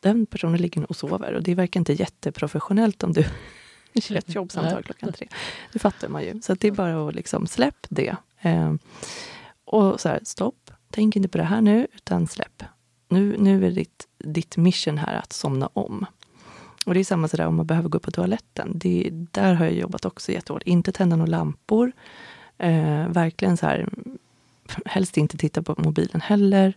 den 0.00 0.26
personen 0.26 0.60
ligger 0.60 0.90
och 0.90 0.96
sover. 0.96 1.32
Och 1.32 1.42
det 1.42 1.54
verkar 1.54 1.80
inte 1.80 1.92
jätteprofessionellt 1.92 3.02
om 3.02 3.12
du 3.12 3.24
kör 3.94 4.16
ett 4.16 4.34
jobbsamtal 4.34 4.82
klockan 4.82 5.12
tre. 5.12 5.28
Det 5.72 5.78
fattar 5.78 6.08
man 6.08 6.22
ju. 6.22 6.40
Så 6.42 6.54
det 6.54 6.68
är 6.68 6.72
bara 6.72 7.08
att 7.08 7.14
liksom 7.14 7.46
släpp 7.46 7.86
det. 7.88 8.16
Eh, 8.40 8.74
och 9.64 10.00
så 10.00 10.08
här, 10.08 10.20
stopp. 10.24 10.70
Tänk 10.90 11.16
inte 11.16 11.28
på 11.28 11.38
det 11.38 11.44
här 11.44 11.60
nu, 11.60 11.86
utan 11.94 12.26
släpp. 12.26 12.62
Nu, 13.08 13.36
nu 13.38 13.66
är 13.66 13.70
ditt, 13.70 14.08
ditt 14.18 14.56
mission 14.56 14.98
här 14.98 15.14
att 15.14 15.32
somna 15.32 15.66
om. 15.72 16.06
Och 16.86 16.94
det 16.94 17.00
är 17.00 17.04
samma 17.04 17.28
sådär 17.28 17.46
om 17.46 17.54
man 17.54 17.66
behöver 17.66 17.88
gå 17.88 17.98
på 17.98 18.10
toaletten. 18.10 18.72
Det, 18.74 19.08
där 19.12 19.54
har 19.54 19.64
jag 19.64 19.74
jobbat 19.74 20.04
också 20.04 20.32
jättehårt. 20.32 20.62
Inte 20.62 20.92
tända 20.92 21.16
några 21.16 21.30
lampor. 21.30 21.92
Eh, 22.58 23.08
verkligen 23.08 23.56
så 23.56 23.66
här, 23.66 23.88
helst 24.84 25.16
inte 25.16 25.38
titta 25.38 25.62
på 25.62 25.74
mobilen 25.78 26.20
heller. 26.20 26.74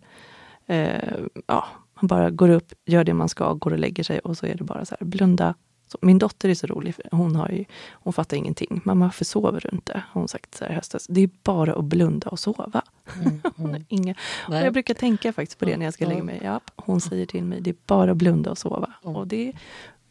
Eh, 0.66 1.18
ja, 1.48 1.68
man 2.00 2.08
bara 2.08 2.30
går 2.30 2.50
upp, 2.50 2.74
gör 2.86 3.04
det 3.04 3.14
man 3.14 3.30
ska, 3.30 3.54
går 3.54 3.72
och 3.72 3.80
lägger 3.80 4.04
sig 4.04 4.20
och 4.20 4.38
så 4.38 4.46
är 4.46 4.56
det 4.56 4.64
bara 4.64 4.86
så 4.86 4.96
här, 5.00 5.06
blunda. 5.06 5.54
Min 6.02 6.20
dotter 6.20 6.50
är 6.50 6.56
så 6.56 6.68
rolig, 6.68 6.96
hon, 7.12 7.36
har 7.36 7.50
ju, 7.50 7.66
hon 7.92 8.14
fattar 8.14 8.38
ingenting. 8.38 8.82
Mamma, 8.86 9.06
varför 9.06 9.26
sover 9.26 9.60
du 9.62 9.70
inte? 9.76 10.04
Har 10.12 10.22
hon 10.22 10.28
sagt 10.28 10.56
så 10.56 10.66
här 10.66 10.74
höstas. 10.74 11.06
Det 11.10 11.22
är 11.22 11.30
bara 11.44 11.74
att 11.76 11.84
blunda 11.86 12.30
och 12.30 12.40
sova. 12.40 12.82
Hon 13.56 13.70
har 13.70 13.84
inga, 13.88 14.16
och 14.48 14.56
jag 14.56 14.74
brukar 14.74 14.94
tänka 14.94 15.34
faktiskt 15.34 15.60
på 15.60 15.66
det 15.66 15.78
när 15.78 15.86
jag 15.86 15.94
ska 15.94 16.06
lägga 16.08 16.24
mig. 16.24 16.40
Ja, 16.44 16.60
hon 16.76 17.02
säger 17.02 17.26
till 17.26 17.44
mig, 17.44 17.62
det 17.62 17.70
är 17.70 17.76
bara 17.86 18.12
att 18.12 18.18
blunda 18.18 18.52
och 18.52 18.58
sova. 18.58 18.94
Ja. 19.04 19.10
Och 19.10 19.28
det 19.28 19.48
är 19.48 19.54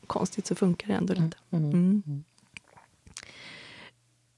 konstigt 0.06 0.46
så 0.46 0.54
funkar 0.54 0.88
det 0.88 0.94
ändå 0.94 1.14
lite. 1.14 1.36
Mm. 1.50 1.70
Mm. 1.72 2.24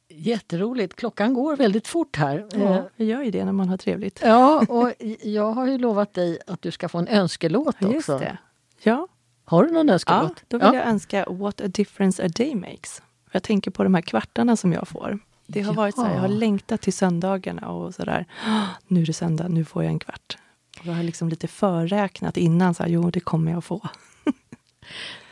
Jätteroligt. 0.09 0.94
Klockan 0.96 1.35
går 1.35 1.57
väldigt 1.57 1.88
fort 1.88 2.16
här. 2.16 2.46
Eh, 2.54 2.62
Ja, 2.62 2.88
vi 2.96 3.04
gör 3.04 3.22
ju 3.22 3.30
det 3.30 3.44
när 3.44 3.52
man 3.52 3.68
har 3.68 3.76
trevligt. 3.76 4.20
Ja, 4.24 4.64
och 4.68 4.92
jag 5.22 5.52
har 5.52 5.66
ju 5.66 5.78
lovat 5.78 6.14
dig 6.14 6.38
att 6.46 6.62
du 6.62 6.70
ska 6.70 6.88
få 6.88 6.98
en 6.98 7.09
önskelåt 7.09 7.76
Ja, 7.78 7.92
Just 7.92 8.09
också. 8.09 8.18
det. 8.24 8.38
Ja, 8.83 9.09
Har 9.44 9.64
du 9.64 9.70
någon 9.72 9.87
ja, 9.88 9.92
önskelåt? 9.94 10.42
då 10.48 10.59
vill 10.59 10.74
jag 10.74 10.87
önska 10.87 11.24
What 11.28 11.61
a 11.61 11.68
difference 11.68 12.24
a 12.24 12.28
day 12.28 12.54
makes. 12.54 13.02
Jag 13.33 13.42
tänker 13.42 13.70
på 13.70 13.85
de 13.85 13.94
här 13.94 14.02
kvartarna 14.02 14.57
som 14.57 14.72
jag 14.72 14.88
får. 14.88 15.18
Det 15.46 15.61
har 15.62 15.74
varit 15.74 15.94
så 15.94 16.02
här, 16.04 16.14
jag 16.14 16.20
har 16.20 16.28
Ja. 16.28 16.35
längtat 16.35 16.80
till 16.80 16.92
söndagarna 16.92 17.68
och 17.68 17.94
sådär. 17.94 18.26
Nu 18.87 19.02
är 19.02 19.07
det 19.07 19.12
söndag, 19.12 19.48
nu 19.48 19.64
får 19.64 19.83
jag 19.85 19.90
en 19.92 19.98
kvart. 19.98 20.38
Och 20.80 20.87
jag 20.87 20.92
har 20.92 21.02
liksom 21.02 21.28
lite 21.28 21.48
förräknat 21.48 22.37
innan, 22.37 22.74
så 22.74 22.83
här, 22.83 22.90
jo 22.90 23.11
det 23.11 23.20
kommer 23.20 23.52
jag 23.52 23.64
få. 23.64 23.88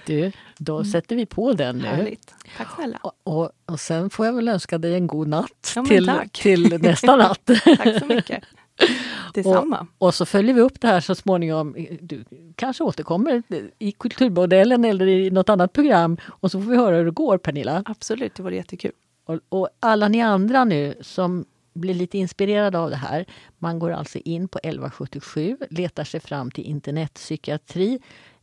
Du, 0.06 0.32
då 0.58 0.84
sätter 0.84 1.16
vi 1.16 1.26
på 1.26 1.52
den 1.52 1.78
nu. 1.78 1.84
Härligt. 1.86 2.34
Tack 2.56 2.68
snälla. 2.74 2.98
Och, 3.02 3.12
och, 3.24 3.50
och 3.66 3.80
sen 3.80 4.10
får 4.10 4.26
jag 4.26 4.32
väl 4.32 4.48
önska 4.48 4.78
dig 4.78 4.94
en 4.94 5.06
god 5.06 5.28
natt 5.28 5.72
Ja, 5.76 5.84
till, 5.84 6.06
tack. 6.06 6.32
till 6.32 6.78
nästa 6.82 7.16
natt. 7.16 7.40
Tack 7.64 7.98
så 7.98 8.06
mycket. 8.06 8.44
Detsamma. 9.34 9.86
Och 9.98 10.14
så 10.14 10.26
följer 10.26 10.54
vi 10.54 10.60
upp 10.60 10.80
det 10.80 10.88
här 10.88 11.00
så 11.00 11.14
småningom. 11.14 11.76
Du 12.00 12.24
kanske 12.56 12.84
återkommer 12.84 13.42
i 13.78 13.92
Kulturmodellen 13.92 14.84
eller 14.84 15.06
i 15.06 15.30
något 15.30 15.48
annat 15.48 15.72
program 15.72 16.16
och 16.24 16.50
så 16.50 16.60
får 16.60 16.70
vi 16.70 16.76
höra 16.76 16.96
hur 16.96 17.04
det 17.04 17.10
går 17.10 17.38
Pernilla. 17.38 17.82
Absolut, 17.86 18.34
det 18.34 18.42
vore 18.42 18.56
jättekul. 18.56 18.92
Och, 19.24 19.38
och 19.48 19.68
alla 19.80 20.08
ni 20.08 20.22
andra 20.22 20.64
nu 20.64 20.94
som 21.00 21.44
blir 21.74 21.94
lite 21.94 22.18
inspirerade 22.18 22.78
av 22.78 22.90
det 22.90 22.96
här. 22.96 23.24
Man 23.58 23.78
går 23.78 23.90
alltså 23.90 24.18
in 24.18 24.48
på 24.48 24.58
1177, 24.58 25.56
letar 25.70 26.04
sig 26.04 26.20
fram 26.20 26.50
till 26.50 26.64
internetpsykiatri 26.64 27.98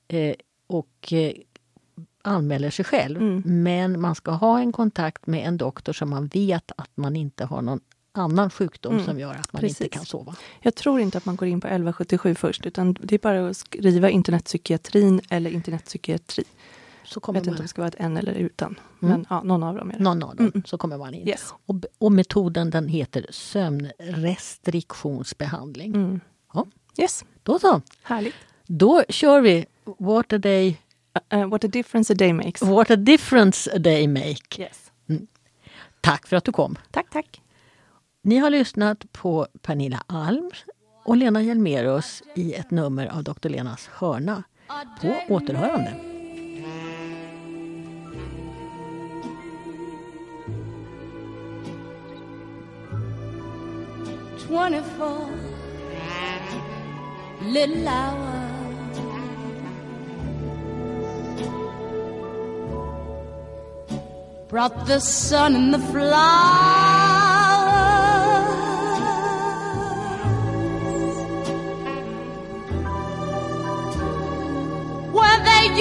eh, 0.08 0.36
och 0.68 1.14
eh, 1.14 1.34
anmäler 2.22 2.70
sig 2.70 2.86
själv. 2.86 3.22
Mm. 3.22 3.44
Men 3.46 4.02
man 4.02 4.16
ska 4.16 4.32
ha 4.32 4.60
en 4.60 4.72
kontakt 4.72 5.28
med 5.28 5.48
en 5.48 5.58
doktor 5.58 5.94
som 5.94 6.10
man 6.10 6.28
vet 6.28 6.72
att 6.76 6.92
man 6.96 7.16
inte 7.16 7.46
har 7.46 7.62
någon 7.62 7.80
annan 8.12 8.50
sjukdom 8.50 8.94
Mm, 8.94 9.06
som 9.06 9.20
gör 9.20 9.36
att 9.36 9.54
man 9.54 9.60
precis. 9.60 9.82
inte 9.82 9.98
kan 9.98 10.06
sova. 10.06 10.36
Jag 10.62 10.76
tror 10.76 11.00
inte 11.00 11.18
att 11.18 11.26
man 11.26 11.36
går 11.36 11.48
in 11.48 11.62
på 11.62 11.68
1177 11.68 12.36
först, 12.36 12.66
utan 12.66 12.94
det 13.02 13.16
är 13.16 13.20
bara 13.20 13.50
att 13.50 13.58
skriva 13.58 14.10
internetpsykiatrin 14.10 15.22
eller 15.30 15.52
internetpsykiatri. 15.52 16.44
Så 17.04 17.18
Jag 17.18 17.24
kommer 17.24 17.40
vet 17.40 17.48
inte 17.48 17.50
om 17.50 17.56
man, 17.56 17.62
det 17.62 17.68
ska 17.68 17.82
vara 17.82 17.88
ett 17.88 17.96
en 18.00 18.18
eller 18.18 18.34
utan. 18.34 18.80
Mm. 19.02 19.12
Men 19.12 19.26
ja, 19.30 19.44
någon 19.44 19.64
av 19.64 19.76
dem 19.76 19.90
är 19.90 19.94
det. 19.98 20.04
någon 20.04 20.24
av 20.24 20.36
dem, 20.36 20.46
Mm. 20.54 20.64
så 20.66 20.78
kommer 20.78 20.98
man 20.98 21.14
in. 21.14 21.28
Yes. 21.28 21.54
Och, 21.66 21.76
och 21.98 22.12
metoden 22.12 22.70
den 22.70 22.88
heter 22.88 23.26
sömnrestriktionsbehandling. 23.30 25.96
Mm. 25.96 26.20
Ja. 26.54 26.66
Yes, 26.98 27.26
Då 27.44 27.60
så, 27.60 27.82
härligt. 28.04 28.36
då 28.68 29.04
kör 29.10 29.42
vi 29.42 29.66
What 30.00 30.34
a 30.34 30.38
day 30.38 30.78
Uh, 31.34 31.48
what 31.48 31.64
a 31.64 31.68
difference 31.68 32.14
a 32.14 32.16
day 32.20 32.34
makes. 32.34 32.62
What 32.62 32.92
a 32.92 32.96
difference 32.96 33.72
a 33.76 33.80
day 33.80 34.08
make. 34.08 34.62
Yes. 34.62 34.92
Tack 36.02 36.28
för 36.28 36.36
att 36.36 36.44
du 36.44 36.52
kom. 36.52 36.76
Tack, 36.92 37.06
tack. 37.12 37.42
Ni 38.30 38.38
har 38.38 38.50
lyssnat 38.50 39.12
på 39.12 39.48
Pernilla 39.62 40.04
Alm 40.08 40.52
och 41.06 41.18
Lena 41.18 41.42
Hjelmerus 41.42 42.24
i 42.36 42.54
ett 42.54 42.72
nummer 42.72 43.08
av 43.08 43.24
Dr. 43.24 43.50
Lenas 43.50 43.90
hörna. 43.94 44.44
På 45.02 45.16
återhörande. 45.34 45.94
Brought 64.50 64.88
the 64.88 65.00
sun 65.00 65.56
and 65.56 65.74
the 65.74 65.80
flowers. 65.80 66.99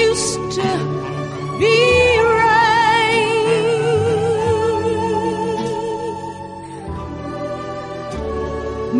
Used 0.06 0.52
to 0.58 0.70
be 1.60 1.78
rain. 2.40 3.56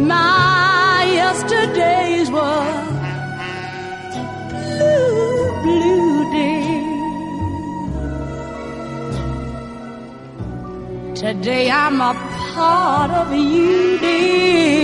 My 0.09 1.05
yesterdays 1.21 2.29
were 2.31 2.85
blue, 4.53 5.63
blue 5.65 6.17
days. 6.37 6.87
Today 11.21 11.65
I'm 11.71 12.01
a 12.01 12.15
part 12.55 13.11
of 13.11 13.29
you, 13.33 13.99
dear. 13.99 14.78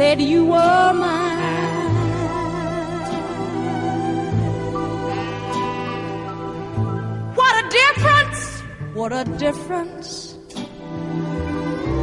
Said 0.00 0.18
you 0.18 0.46
were 0.46 0.92
mine. 0.94 1.92
What 7.38 7.54
a 7.62 7.64
difference! 7.80 8.42
What 8.94 9.12
a 9.12 9.24
difference 9.44 10.08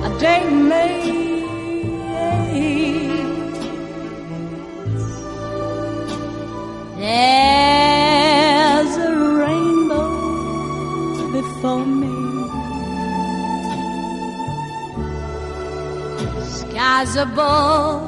a 0.07 0.09
day 0.19 0.43
makes. 0.71 1.07
There's 7.01 8.93
a 9.09 9.11
rainbow 9.41 10.09
before 11.37 11.85
me. 11.85 12.26
Skies 16.97 17.15
above, 17.15 18.01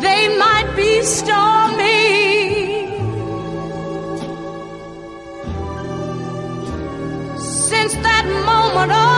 they 0.00 0.38
might 0.38 0.72
be 0.76 1.02
stormy. 1.02 2.86
Since 7.36 7.94
that 8.06 8.26
moment 8.46 8.92
of 8.92 9.11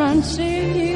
difference 0.00 0.89